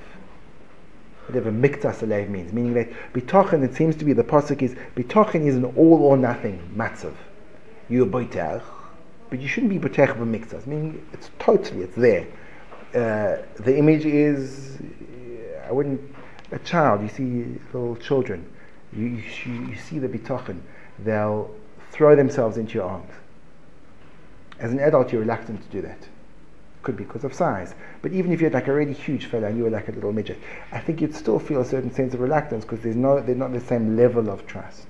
whatever 1.27 1.51
miktas 1.51 1.99
alev 2.01 2.27
means, 2.27 2.51
meaning 2.51 2.73
that 2.73 2.89
bitachon, 3.13 3.63
it 3.63 3.75
seems 3.75 3.95
to 3.95 4.03
be 4.03 4.13
the 4.13 4.23
pasuk 4.23 4.63
is 4.63 4.73
bitachon 4.95 5.45
is 5.45 5.55
an 5.55 5.65
all 5.65 6.01
or 6.01 6.17
nothing 6.17 6.59
matzav 6.75 7.13
you're 7.89 8.05
boitech, 8.05 8.61
but 9.29 9.41
you 9.41 9.47
shouldn't 9.47 9.71
be 9.71 9.77
of 9.77 9.85
a 9.85 9.89
mixas. 9.89 10.99
It's 11.11 11.31
totally, 11.39 11.81
it's 11.81 11.95
there. 11.95 12.27
Uh, 12.93 13.43
the 13.61 13.77
image 13.77 14.05
is, 14.05 14.77
I 15.67 15.71
wouldn't, 15.71 16.01
a 16.51 16.59
child, 16.59 17.01
you 17.01 17.09
see 17.09 17.59
little 17.73 17.95
children, 17.95 18.47
you, 18.93 19.05
you, 19.45 19.53
you 19.67 19.75
see 19.75 19.99
the 19.99 20.07
bitachon, 20.07 20.61
they'll 20.99 21.53
throw 21.91 22.15
themselves 22.15 22.57
into 22.57 22.75
your 22.75 22.85
arms. 22.85 23.11
As 24.59 24.71
an 24.71 24.79
adult, 24.79 25.11
you're 25.11 25.21
reluctant 25.21 25.61
to 25.61 25.69
do 25.69 25.81
that. 25.81 26.07
Could 26.81 26.97
be 26.97 27.03
because 27.03 27.23
of 27.23 27.33
size. 27.33 27.75
But 28.01 28.11
even 28.11 28.31
if 28.31 28.41
you're 28.41 28.49
like 28.49 28.67
a 28.67 28.73
really 28.73 28.93
huge 28.93 29.25
fellow 29.25 29.47
and 29.47 29.57
you 29.57 29.63
were 29.63 29.69
like 29.69 29.87
a 29.89 29.91
little 29.91 30.11
midget, 30.11 30.37
I 30.71 30.79
think 30.79 31.01
you'd 31.01 31.15
still 31.15 31.39
feel 31.39 31.61
a 31.61 31.65
certain 31.65 31.93
sense 31.93 32.13
of 32.13 32.19
reluctance 32.19 32.65
because 32.65 32.81
there's 32.81 32.95
no, 32.95 33.21
there's 33.21 33.37
not 33.37 33.53
the 33.53 33.59
same 33.59 33.97
level 33.97 34.29
of 34.29 34.45
trust. 34.47 34.85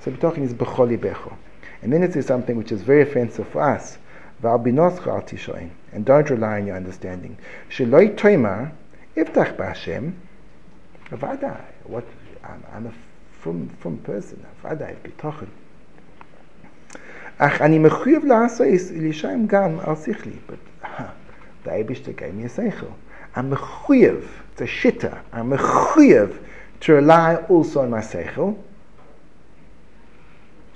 So 0.00 0.10
bitachon 0.10 0.42
is 0.42 0.54
becholi 0.54 0.98
becho. 0.98 1.36
And 1.82 1.92
then 1.92 2.02
it 2.02 2.12
says 2.12 2.26
something 2.26 2.56
which 2.56 2.72
is 2.72 2.82
very 2.82 3.02
offensive 3.02 3.48
for 3.48 3.62
us. 3.62 3.98
And 4.42 6.04
don't 6.04 6.30
rely 6.30 6.60
on 6.60 6.66
your 6.66 6.76
understanding. 6.76 7.38
Sheloi 7.70 8.16
toima, 8.16 8.72
iftach 9.16 9.56
b'Hashem. 9.56 10.14
What, 11.84 12.04
I'm, 12.44 12.64
I'm 12.72 12.86
a 12.86 12.92
from, 13.39 13.69
from 13.79 13.97
person, 13.99 14.45
v'adai, 14.63 14.95
b'tochen. 15.03 15.49
Ach, 17.39 17.61
ani 17.61 17.79
mechuyev 17.79 18.23
la'asois, 18.23 18.91
ilishaim 18.91 19.47
gam 19.47 19.79
al 19.79 19.95
sichli. 19.95 20.37
But, 20.47 20.59
the 21.63 21.71
Eibishter 21.71 22.15
gave 22.15 22.33
me 22.33 22.45
a 22.45 22.49
seichel. 22.49 22.93
I'm 23.35 23.51
mechuyev, 23.51 24.27
it's 24.51 24.61
a 24.61 24.65
shitta, 24.65 25.21
I'm 25.33 25.51
mechuyev 25.51 26.37
to 26.81 26.93
rely 26.93 27.35
also 27.49 27.81
on 27.81 27.89
my 27.89 28.01
seichel, 28.01 28.57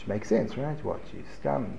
makes 0.09 0.27
sense, 0.27 0.57
right? 0.57 0.83
What 0.83 0.99
you 1.13 1.23
scum 1.39 1.77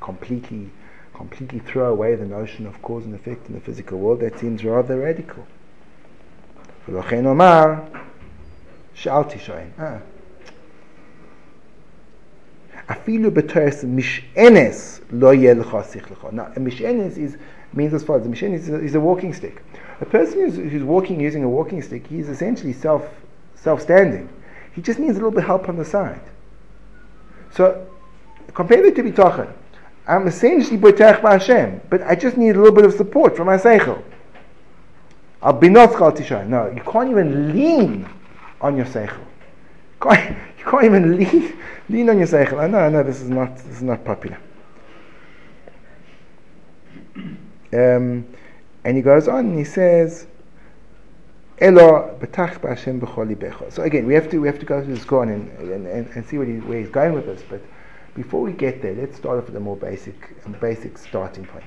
completely, 0.00 0.70
completely 1.12 1.58
throw 1.58 1.90
away 1.90 2.14
the 2.14 2.24
notion 2.24 2.66
of 2.66 2.80
cause 2.80 3.04
and 3.04 3.14
effect 3.14 3.48
in 3.48 3.54
the 3.54 3.60
physical 3.60 3.98
world. 3.98 4.20
That 4.20 4.38
seems 4.38 4.64
rather 4.64 4.98
radical. 4.98 5.44
ולכן 6.88 7.26
אומר, 7.26 7.80
שאלתי 8.96 9.38
שואל, 9.38 9.58
אה, 9.78 9.96
אפילו 12.90 13.30
בתורס 13.30 13.84
משענס 13.84 15.00
לא 15.10 15.34
יהיה 15.34 15.54
לך 15.54 15.76
שכלך. 15.92 16.24
Now, 16.24 16.56
a 16.56 16.60
משענס 16.60 17.16
is, 17.16 17.36
means 17.76 17.94
as 17.94 18.04
follows, 18.06 18.26
a 18.26 18.28
משענס 18.28 18.68
is, 18.68 18.92
is 18.92 18.94
a 18.94 19.00
walking 19.00 19.32
stick. 19.32 19.62
A 20.00 20.04
person 20.04 20.40
who's, 20.40 20.56
who's 20.56 20.82
walking 20.82 21.20
using 21.20 21.44
a 21.44 21.48
walking 21.48 21.80
stick, 21.82 22.06
he's 22.06 22.28
essentially 22.28 22.72
self, 22.72 23.02
self-standing. 23.54 24.28
He 24.74 24.82
just 24.82 24.98
needs 24.98 25.12
a 25.12 25.20
little 25.20 25.30
bit 25.30 25.40
of 25.40 25.46
help 25.46 25.68
on 25.68 25.76
the 25.76 25.84
side. 25.84 26.20
So, 27.50 27.86
compare 28.54 28.84
it 28.84 28.96
to 28.96 29.02
bitachon. 29.02 29.52
I'm 30.06 30.26
essentially 30.26 30.78
boitech 30.78 31.20
Hashem, 31.20 31.82
but 31.88 32.02
I 32.02 32.14
just 32.14 32.36
need 32.36 32.56
a 32.56 32.58
little 32.58 32.74
bit 32.74 32.84
of 32.84 32.94
support 32.94 33.36
from 33.36 33.46
my 33.46 33.56
seichel. 33.56 34.02
I'll 35.42 35.52
be 35.52 35.68
not 35.68 35.90
tisha. 35.90 36.46
No, 36.46 36.70
you 36.70 36.82
can't 36.82 37.10
even 37.10 37.52
lean 37.52 38.08
on 38.61 38.77
your 38.77 38.85
seichel. 38.85 39.19
You 40.03 40.65
can't, 40.65 40.83
even 40.83 41.17
lean, 41.17 41.57
lean 41.89 42.09
on 42.09 42.17
your 42.17 42.27
seichel. 42.27 42.59
I 42.59 42.67
know, 42.67 42.79
I 42.79 42.89
know, 42.89 43.03
this 43.03 43.21
is 43.21 43.29
not, 43.29 43.55
this 43.57 43.77
is 43.77 43.83
not 43.83 44.03
popular. 44.05 44.37
Um, 47.73 48.25
and 48.83 48.95
he 48.95 49.01
goes 49.01 49.27
on 49.27 49.47
and 49.47 49.57
he 49.57 49.65
says, 49.65 50.27
Elo 51.59 52.17
betach 52.21 52.59
b'Hashem 52.59 53.01
b'chol. 53.01 53.71
So 53.71 53.83
again, 53.83 54.05
we 54.05 54.13
have 54.13 54.29
to 54.29 54.37
we 54.39 54.47
have 54.47 54.59
to 54.59 54.65
go 54.65 54.83
through 54.83 54.95
this 54.95 55.05
Quran 55.05 55.33
and, 55.59 55.87
and, 55.87 56.07
and, 56.07 56.25
see 56.25 56.37
he, 56.37 56.59
where 56.59 56.79
he's 56.79 56.89
going 56.89 57.13
with 57.13 57.25
this. 57.25 57.41
But 57.49 57.61
before 58.13 58.41
we 58.41 58.53
get 58.53 58.81
there, 58.81 58.93
let's 58.93 59.17
start 59.17 59.39
off 59.39 59.47
with 59.47 59.55
a 59.55 59.59
more 59.59 59.75
basic 59.75 60.15
basic 60.61 60.97
starting 60.97 61.45
point. 61.45 61.65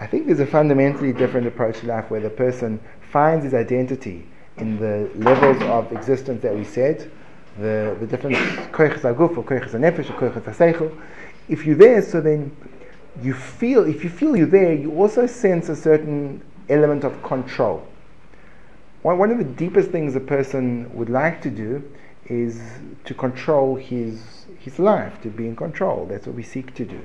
I 0.00 0.06
think 0.06 0.26
there's 0.26 0.40
a 0.40 0.46
fundamentally 0.46 1.12
different 1.12 1.46
approach 1.46 1.80
to 1.80 1.86
life 1.86 2.10
where 2.10 2.20
the 2.20 2.28
person 2.28 2.80
finds 3.12 3.44
his 3.44 3.54
identity 3.54 4.26
in 4.58 4.78
the 4.78 5.10
levels 5.16 5.62
of 5.62 5.92
existence 5.92 6.42
that 6.42 6.54
we 6.54 6.64
said, 6.64 7.10
the, 7.58 7.96
the 8.00 8.06
different 8.06 8.36
koiches 8.72 9.00
aguf 9.00 9.36
or 9.36 9.44
koiches 9.44 9.72
nefesh 9.72 10.10
or 10.10 10.30
koiches 10.30 10.54
seichel. 10.54 10.96
If 11.48 11.64
you're 11.64 11.76
there, 11.76 12.02
so 12.02 12.20
then 12.20 12.56
you 13.22 13.34
feel, 13.34 13.84
if 13.84 14.04
you 14.04 14.10
feel 14.10 14.36
you're 14.36 14.46
there, 14.46 14.74
you 14.74 14.92
also 15.00 15.26
sense 15.26 15.68
a 15.68 15.76
certain 15.76 16.42
element 16.68 17.04
of 17.04 17.22
control 17.22 17.86
one 19.14 19.30
of 19.30 19.38
the 19.38 19.44
deepest 19.44 19.90
things 19.90 20.16
a 20.16 20.20
person 20.20 20.92
would 20.92 21.08
like 21.08 21.40
to 21.42 21.50
do 21.50 21.82
is 22.26 22.60
to 23.04 23.14
control 23.14 23.76
his, 23.76 24.46
his 24.58 24.78
life, 24.80 25.20
to 25.22 25.28
be 25.28 25.46
in 25.46 25.54
control. 25.54 26.06
That's 26.06 26.26
what 26.26 26.34
we 26.34 26.42
seek 26.42 26.74
to 26.74 26.84
do. 26.84 27.00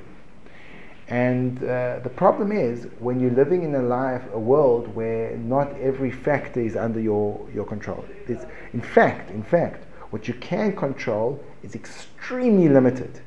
And 1.12 1.62
uh, 1.62 2.00
the 2.00 2.10
problem 2.10 2.54
is 2.54 2.88
when 3.00 3.19
you're 3.19 3.32
living 3.32 3.63
in 3.63 3.76
a 3.76 3.82
life, 3.82 4.24
a 4.32 4.39
world 4.39 4.95
where 4.95 5.36
not 5.36 5.78
every 5.82 6.10
factor 6.10 6.62
is 6.62 6.78
under 6.78 7.02
your, 7.02 7.45
your 7.54 7.65
control. 7.65 8.06
It's, 8.30 8.45
in 8.71 8.80
fact, 8.80 9.30
in 9.30 9.43
fact, 9.43 9.84
what 10.12 10.30
you 10.30 10.34
can 10.36 10.74
control 10.74 11.43
is 11.63 11.76
extremely 11.76 12.69
limited. 12.69 13.19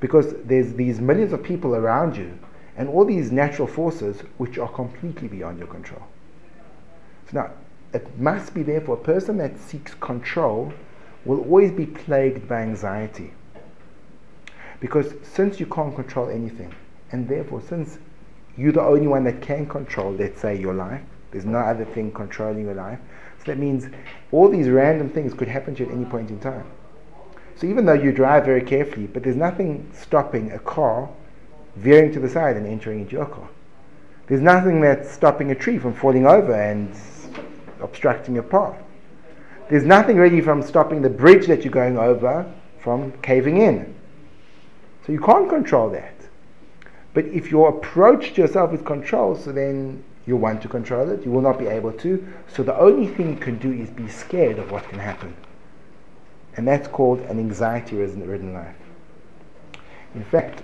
Because 0.00 0.32
there's 0.44 0.72
these 0.72 1.02
millions 1.02 1.34
of 1.34 1.42
people 1.42 1.76
around 1.76 2.16
you 2.16 2.32
and 2.78 2.88
all 2.88 3.04
these 3.04 3.30
natural 3.30 3.68
forces 3.68 4.22
which 4.38 4.56
are 4.56 4.68
completely 4.68 5.28
beyond 5.28 5.58
your 5.58 5.68
control. 5.68 6.02
So 7.30 7.42
now, 7.42 7.50
it 7.92 8.18
must 8.18 8.54
be 8.54 8.62
there 8.62 8.80
for 8.80 8.94
a 8.94 9.00
person 9.00 9.36
that 9.36 9.60
seeks 9.60 9.92
control, 9.94 10.72
will 11.26 11.40
always 11.40 11.72
be 11.72 11.84
plagued 11.84 12.48
by 12.48 12.62
anxiety. 12.62 13.34
Because 14.80 15.14
since 15.22 15.60
you 15.60 15.66
can't 15.66 15.94
control 15.94 16.28
anything, 16.28 16.74
and 17.12 17.28
therefore 17.28 17.60
since 17.60 17.98
you're 18.56 18.72
the 18.72 18.82
only 18.82 19.06
one 19.06 19.24
that 19.24 19.40
can 19.40 19.66
control, 19.66 20.12
let's 20.12 20.40
say, 20.40 20.58
your 20.58 20.74
life, 20.74 21.02
there's 21.30 21.44
no 21.44 21.58
other 21.58 21.84
thing 21.84 22.10
controlling 22.10 22.64
your 22.64 22.74
life, 22.74 22.98
so 23.38 23.44
that 23.46 23.58
means 23.58 23.88
all 24.32 24.48
these 24.48 24.68
random 24.68 25.08
things 25.08 25.32
could 25.32 25.48
happen 25.48 25.74
to 25.76 25.84
you 25.84 25.88
at 25.88 25.94
any 25.94 26.04
point 26.04 26.30
in 26.30 26.40
time. 26.40 26.66
So 27.56 27.66
even 27.66 27.84
though 27.84 27.92
you 27.92 28.10
drive 28.10 28.44
very 28.46 28.62
carefully, 28.62 29.06
but 29.06 29.22
there's 29.22 29.36
nothing 29.36 29.90
stopping 29.94 30.50
a 30.52 30.58
car 30.58 31.08
veering 31.76 32.12
to 32.12 32.20
the 32.20 32.28
side 32.28 32.56
and 32.56 32.66
entering 32.66 33.00
into 33.00 33.12
your 33.12 33.26
car. 33.26 33.48
There's 34.26 34.40
nothing 34.40 34.80
that's 34.80 35.10
stopping 35.10 35.50
a 35.50 35.54
tree 35.54 35.78
from 35.78 35.94
falling 35.94 36.26
over 36.26 36.54
and 36.54 36.94
obstructing 37.82 38.34
your 38.34 38.44
path. 38.44 38.76
There's 39.68 39.84
nothing 39.84 40.16
really 40.16 40.40
from 40.40 40.62
stopping 40.62 41.02
the 41.02 41.10
bridge 41.10 41.46
that 41.46 41.64
you're 41.64 41.72
going 41.72 41.98
over 41.98 42.50
from 42.78 43.12
caving 43.22 43.58
in. 43.58 43.94
So 45.06 45.12
you 45.12 45.20
can't 45.20 45.48
control 45.48 45.90
that. 45.90 46.14
But 47.12 47.24
if 47.26 47.50
your 47.50 47.70
approach 47.70 48.34
to 48.34 48.42
yourself 48.42 48.72
is 48.72 48.82
control, 48.82 49.34
so 49.34 49.52
then 49.52 50.04
you 50.26 50.36
want 50.36 50.62
to 50.62 50.68
control 50.68 51.10
it, 51.10 51.24
you 51.24 51.30
will 51.30 51.40
not 51.40 51.58
be 51.58 51.66
able 51.66 51.92
to. 51.92 52.26
So 52.48 52.62
the 52.62 52.78
only 52.78 53.08
thing 53.08 53.30
you 53.30 53.36
can 53.36 53.58
do 53.58 53.72
is 53.72 53.90
be 53.90 54.08
scared 54.08 54.58
of 54.58 54.70
what 54.70 54.88
can 54.88 54.98
happen. 54.98 55.34
And 56.56 56.66
that's 56.66 56.88
called 56.88 57.20
an 57.20 57.38
anxiety 57.38 57.96
ridden 57.96 58.52
life. 58.52 58.76
In 60.14 60.24
fact, 60.24 60.62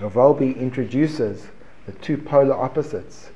Rav 0.00 0.14
Wolbe 0.14 0.56
introduces 0.56 1.48
the 1.86 1.92
two 1.92 2.16
polar 2.16 2.54
opposites 2.54 3.30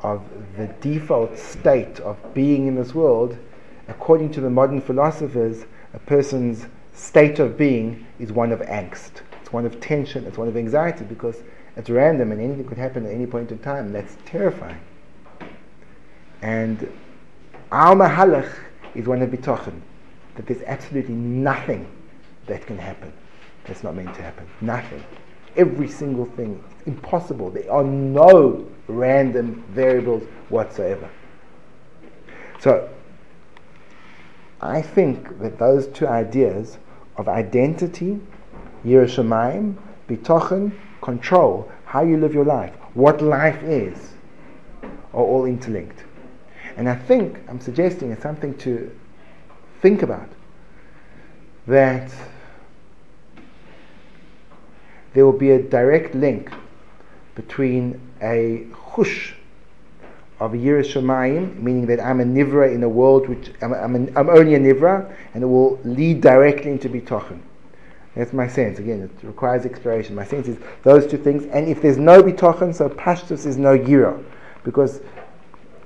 of 0.00 0.22
the 0.56 0.66
default 0.80 1.38
state 1.38 1.98
of 2.00 2.16
being 2.34 2.66
in 2.66 2.74
this 2.74 2.94
world. 2.94 3.38
According 3.88 4.32
to 4.32 4.40
the 4.40 4.50
modern 4.50 4.80
philosophers, 4.80 5.64
a 5.92 5.98
person's 5.98 6.66
state 6.92 7.38
of 7.38 7.56
being 7.56 8.06
is 8.18 8.32
one 8.32 8.52
of 8.52 8.60
angst. 8.60 9.22
One 9.54 9.66
of 9.66 9.78
tension, 9.78 10.26
it's 10.26 10.36
one 10.36 10.48
of 10.48 10.56
anxiety 10.56 11.04
because 11.04 11.44
it's 11.76 11.88
random 11.88 12.32
and 12.32 12.40
anything 12.40 12.66
could 12.66 12.76
happen 12.76 13.06
at 13.06 13.12
any 13.12 13.24
point 13.24 13.52
in 13.52 13.60
time. 13.60 13.92
That's 13.92 14.16
terrifying. 14.26 14.80
And 16.42 16.92
our 17.70 17.94
mahalach 17.94 18.52
is 18.96 19.06
one 19.06 19.22
of 19.22 19.30
bitachon, 19.30 19.80
that 20.34 20.46
there's 20.46 20.62
absolutely 20.62 21.14
nothing 21.14 21.86
that 22.46 22.66
can 22.66 22.76
happen 22.76 23.12
that's 23.64 23.84
not 23.84 23.94
meant 23.94 24.12
to 24.16 24.22
happen. 24.22 24.44
Nothing. 24.60 25.04
Every 25.56 25.86
single 25.86 26.26
thing. 26.26 26.60
It's 26.72 26.88
impossible. 26.88 27.50
There 27.50 27.70
are 27.70 27.84
no 27.84 28.66
random 28.88 29.62
variables 29.70 30.24
whatsoever. 30.48 31.08
So, 32.58 32.90
I 34.60 34.82
think 34.82 35.38
that 35.38 35.60
those 35.60 35.86
two 35.86 36.08
ideas 36.08 36.78
of 37.16 37.28
identity, 37.28 38.18
Yiras 38.84 39.16
Shamayim, 39.16 39.76
bitachon, 40.08 40.72
control, 41.00 41.70
how 41.84 42.02
you 42.02 42.16
live 42.16 42.34
your 42.34 42.44
life, 42.44 42.74
what 42.94 43.22
life 43.22 43.62
is, 43.62 44.14
are 45.12 45.22
all 45.22 45.44
interlinked. 45.46 46.04
And 46.76 46.88
I 46.88 46.94
think 46.94 47.38
I'm 47.48 47.60
suggesting 47.60 48.10
it's 48.10 48.22
something 48.22 48.56
to 48.58 48.90
think 49.80 50.02
about 50.02 50.28
that 51.66 52.10
there 55.14 55.24
will 55.24 55.38
be 55.38 55.52
a 55.52 55.62
direct 55.62 56.14
link 56.14 56.50
between 57.34 58.00
a 58.20 58.66
chush 58.72 59.32
of 60.40 60.52
Shamayim, 60.52 61.56
meaning 61.60 61.86
that 61.86 62.00
I'm 62.00 62.20
a 62.20 62.24
Nivra 62.24 62.74
in 62.74 62.82
a 62.82 62.88
world 62.88 63.28
which 63.28 63.52
I'm, 63.62 63.72
I'm, 63.72 63.94
an, 63.94 64.12
I'm 64.16 64.28
only 64.28 64.54
a 64.54 64.60
Nivra, 64.60 65.14
and 65.32 65.42
it 65.42 65.46
will 65.46 65.78
lead 65.84 66.20
directly 66.20 66.72
into 66.72 66.88
Bitochen. 66.88 67.40
That's 68.14 68.32
my 68.32 68.46
sense. 68.46 68.78
Again, 68.78 69.02
it 69.02 69.26
requires 69.26 69.64
exploration. 69.64 70.14
My 70.14 70.24
sense 70.24 70.46
is 70.46 70.56
those 70.82 71.06
two 71.06 71.18
things. 71.18 71.44
And 71.46 71.68
if 71.68 71.82
there's 71.82 71.98
no 71.98 72.22
bitochen, 72.22 72.74
so 72.74 72.88
pashtus 72.88 73.44
is 73.44 73.56
no 73.56 73.76
gira. 73.76 74.22
Because 74.62 75.00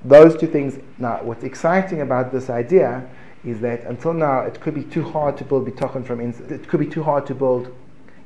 those 0.05 0.37
two 0.37 0.47
things, 0.47 0.79
now 0.97 1.21
what's 1.23 1.43
exciting 1.43 2.01
about 2.01 2.31
this 2.31 2.49
idea 2.49 3.07
is 3.43 3.59
that 3.61 3.83
until 3.85 4.13
now 4.13 4.41
it 4.41 4.59
could 4.59 4.75
be 4.75 4.83
too 4.83 5.03
hard 5.03 5.37
to 5.37 5.43
build 5.43 5.67
bitochen 5.67 6.05
from 6.05 6.19
inside. 6.19 6.51
It 6.51 6.67
could 6.67 6.79
be 6.79 6.87
too 6.87 7.03
hard 7.03 7.25
to 7.27 7.35
build 7.35 7.75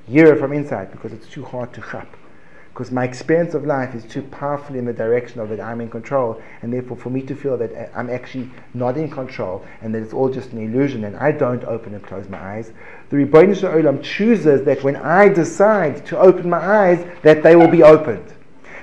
gira 0.09 0.37
from 0.37 0.51
inside 0.51 0.91
because 0.91 1.13
it's 1.13 1.27
too 1.27 1.45
hard 1.45 1.73
to 1.73 1.81
chap 1.81 2.07
because 2.73 2.91
my 2.91 3.03
experience 3.03 3.53
of 3.53 3.67
life 3.67 3.93
is 3.93 4.03
too 4.03 4.23
powerful 4.23 4.75
in 4.75 4.85
the 4.85 4.93
direction 4.93 5.39
of 5.39 5.49
that 5.49 5.61
I'm 5.61 5.79
in 5.79 5.91
control, 5.91 6.41
and 6.63 6.73
therefore 6.73 6.97
for 6.97 7.11
me 7.11 7.21
to 7.21 7.35
feel 7.35 7.55
that 7.57 7.71
uh, 7.71 7.87
I'm 7.95 8.09
actually 8.09 8.49
not 8.73 8.97
in 8.97 9.11
control 9.11 9.63
and 9.81 9.93
that 9.93 10.01
it's 10.01 10.11
all 10.11 10.27
just 10.27 10.53
an 10.53 10.57
illusion 10.57 11.03
and 11.03 11.15
I 11.17 11.33
don't 11.33 11.63
open 11.65 11.93
and 11.93 12.03
close 12.03 12.27
my 12.29 12.39
eyes, 12.39 12.71
the 13.11 13.17
Shel 13.55 13.73
Olam 13.73 14.01
chooses 14.01 14.63
that 14.63 14.83
when 14.83 14.95
I 14.95 15.29
decide 15.29 16.03
to 16.07 16.17
open 16.17 16.49
my 16.49 16.57
eyes, 16.57 17.05
that 17.21 17.43
they 17.43 17.55
will 17.55 17.67
be 17.67 17.83
opened. 17.83 18.33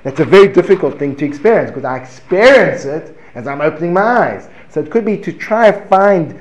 That's 0.05 0.21
a 0.21 0.25
very 0.25 0.47
difficult 0.47 0.97
thing 0.97 1.17
to 1.17 1.25
experience 1.25 1.71
because 1.71 1.85
I 1.85 1.99
experience 1.99 2.85
it 2.85 3.19
as 3.35 3.49
I'm 3.49 3.61
opening 3.61 3.93
my 3.93 4.03
eyes. 4.03 4.49
So 4.69 4.81
it 4.81 4.91
could 4.93 5.05
be 5.05 5.19
to 5.19 5.33
try 5.33 5.73
to 5.73 5.87
find 5.89 6.41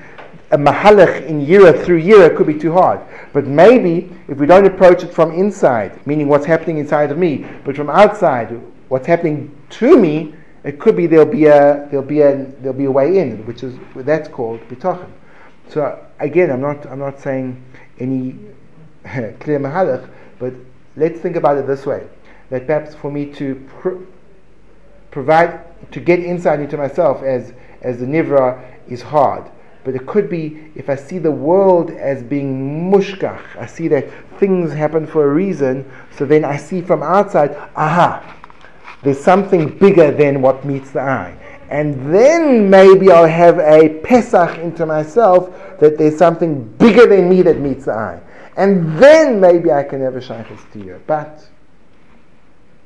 a 0.52 0.58
mahalach 0.58 1.26
in 1.28 1.46
yira 1.46 1.84
through 1.84 2.02
yira 2.02 2.36
could 2.36 2.48
be 2.48 2.58
too 2.58 2.74
hard. 2.74 3.00
But 3.34 3.46
maybe 3.46 4.12
if 4.28 4.38
we 4.38 4.48
don't 4.48 4.66
approach 4.66 5.04
it 5.04 5.14
from 5.14 5.32
inside, 5.32 6.06
meaning 6.08 6.28
what's 6.28 6.46
happening 6.46 6.80
inside 6.80 7.12
of 7.12 7.18
me, 7.18 7.46
but 7.64 7.76
from 7.76 7.90
outside, 7.90 8.60
what's 8.88 9.06
happening 9.06 9.56
to 9.72 9.98
me, 9.98 10.34
it 10.64 10.80
could 10.80 10.96
be 10.96 11.06
there'll 11.08 11.26
be 11.26 11.46
a 11.46 11.88
there'll 11.90 12.06
be 12.06 12.22
a 12.22 12.46
there'll 12.62 12.78
be 12.78 12.86
a 12.86 12.92
way 12.92 13.20
in, 13.20 13.46
which 13.46 13.64
is 13.64 13.76
that's 13.96 14.28
called 14.28 14.60
bitachon. 14.70 15.10
So 15.70 16.04
again, 16.20 16.52
I'm 16.52 16.62
not 16.62 16.86
I'm 16.88 17.00
not 17.00 17.20
saying 17.20 17.64
any 18.00 18.36
clear 19.40 19.60
mahalach, 19.60 20.10
but 20.40 20.54
let's 20.96 21.20
think 21.20 21.36
about 21.36 21.58
it 21.58 21.68
this 21.68 21.86
way: 21.86 22.08
that 22.50 22.66
perhaps 22.66 22.96
for 22.96 23.12
me 23.12 23.28
to 23.34 23.56
pr- 23.80 24.04
provide 25.12 25.62
to 25.92 26.00
get 26.00 26.20
insight 26.20 26.60
into 26.60 26.76
myself 26.76 27.22
as 27.22 27.54
as 27.82 28.00
the 28.00 28.06
nivra 28.06 28.62
is 28.88 29.02
hard 29.02 29.50
but 29.84 29.96
it 29.96 30.06
could 30.06 30.30
be 30.30 30.72
if 30.76 30.90
I 30.90 30.96
see 30.96 31.18
the 31.18 31.32
world 31.32 31.92
as 31.92 32.24
being 32.24 32.92
mushkach, 32.92 33.42
I 33.58 33.66
see 33.66 33.88
that 33.90 34.10
things 34.40 34.72
happen 34.74 35.08
for 35.08 35.30
a 35.30 35.34
reason, 35.34 35.90
so 36.16 36.26
then 36.26 36.44
I 36.46 36.58
see 36.58 36.82
from 36.82 37.02
outside, 37.02 37.56
aha, 37.76 38.38
there's 39.04 39.20
something 39.20 39.78
bigger 39.78 40.12
than 40.12 40.42
what 40.42 40.66
meets 40.66 40.92
the 40.92 41.02
eye. 41.02 41.36
And 41.70 42.14
then 42.14 42.70
maybe 42.70 43.12
I'll 43.12 43.28
have 43.28 43.60
a 43.60 44.00
Pesach 44.00 44.58
into 44.58 44.86
myself 44.86 45.80
that 45.80 45.98
there's 45.98 46.18
something 46.18 46.64
bigger 46.78 47.06
than 47.06 47.30
me 47.30 47.42
that 47.44 47.60
meets 47.60 47.86
the 47.86 47.94
eye. 47.94 48.22
And 48.58 48.98
then 48.98 49.40
maybe 49.40 49.72
I 49.72 49.84
can 49.84 50.02
have 50.02 50.16
a 50.16 50.22
shaykhs 50.22 50.64
to 50.74 50.80
you. 50.80 51.02
But 51.08 51.48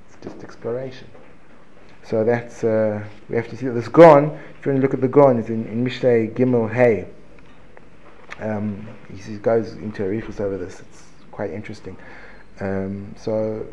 it's 0.07 0.17
just 0.21 0.43
exploration. 0.43 1.07
So 2.03 2.23
that's, 2.23 2.63
uh, 2.63 3.03
we 3.29 3.35
have 3.35 3.47
to 3.49 3.57
see 3.57 3.65
that 3.67 3.73
this 3.73 3.87
Gon, 3.87 4.25
if 4.59 4.65
you 4.65 4.71
want 4.71 4.81
to 4.81 4.81
look 4.81 4.93
at 4.93 5.01
the 5.01 5.07
Gon, 5.07 5.39
it's 5.39 5.49
in, 5.49 5.65
in 5.67 5.85
Mishlei 5.85 6.33
Gimel 6.33 6.71
Hay. 6.71 7.07
Um, 8.39 8.87
he 9.13 9.37
goes 9.37 9.73
into 9.73 10.03
a 10.03 10.07
Arichus 10.07 10.41
over 10.41 10.57
this. 10.57 10.81
It's 10.81 11.03
quite 11.31 11.51
interesting. 11.51 11.97
Um, 12.59 13.15
so, 13.17 13.65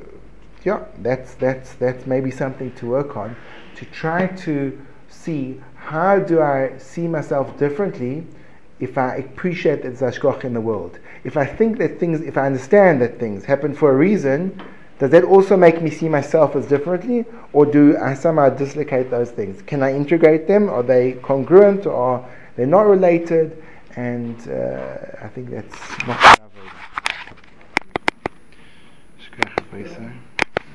yeah, 0.64 0.84
that's, 0.98 1.34
that's, 1.34 1.74
that's 1.74 2.06
maybe 2.06 2.30
something 2.30 2.72
to 2.76 2.86
work 2.86 3.16
on 3.16 3.36
to 3.76 3.84
try 3.86 4.26
to 4.26 4.80
see 5.08 5.60
how 5.74 6.18
do 6.18 6.40
I 6.40 6.78
see 6.78 7.08
myself 7.08 7.58
differently 7.58 8.26
if 8.78 8.96
I 8.96 9.16
appreciate 9.16 9.82
that 9.82 9.98
there's 9.98 10.44
in 10.44 10.54
the 10.54 10.60
world. 10.60 10.98
If 11.24 11.36
I 11.36 11.44
think 11.44 11.78
that 11.78 11.98
things, 11.98 12.20
if 12.20 12.38
I 12.38 12.46
understand 12.46 13.02
that 13.02 13.18
things 13.18 13.44
happen 13.44 13.74
for 13.74 13.90
a 13.90 13.96
reason, 13.96 14.62
does 15.00 15.10
that 15.12 15.24
also 15.24 15.56
make 15.56 15.80
me 15.80 15.88
see 15.88 16.10
myself 16.10 16.54
as 16.54 16.66
differently, 16.66 17.24
or 17.54 17.64
do 17.64 17.96
I 17.96 18.12
somehow 18.12 18.50
dislocate 18.50 19.10
those 19.10 19.30
things? 19.30 19.62
Can 19.62 19.82
I 19.82 19.94
integrate 19.94 20.46
them? 20.46 20.68
Are 20.68 20.82
they 20.82 21.12
congruent, 21.22 21.86
or 21.86 21.94
are 21.94 22.30
they 22.56 22.66
not 22.66 22.82
related? 22.82 23.62
And 23.96 24.36
uh, 24.46 25.22
I 25.22 25.28
think 25.28 25.48
that's 25.48 26.06
not. 26.06 26.40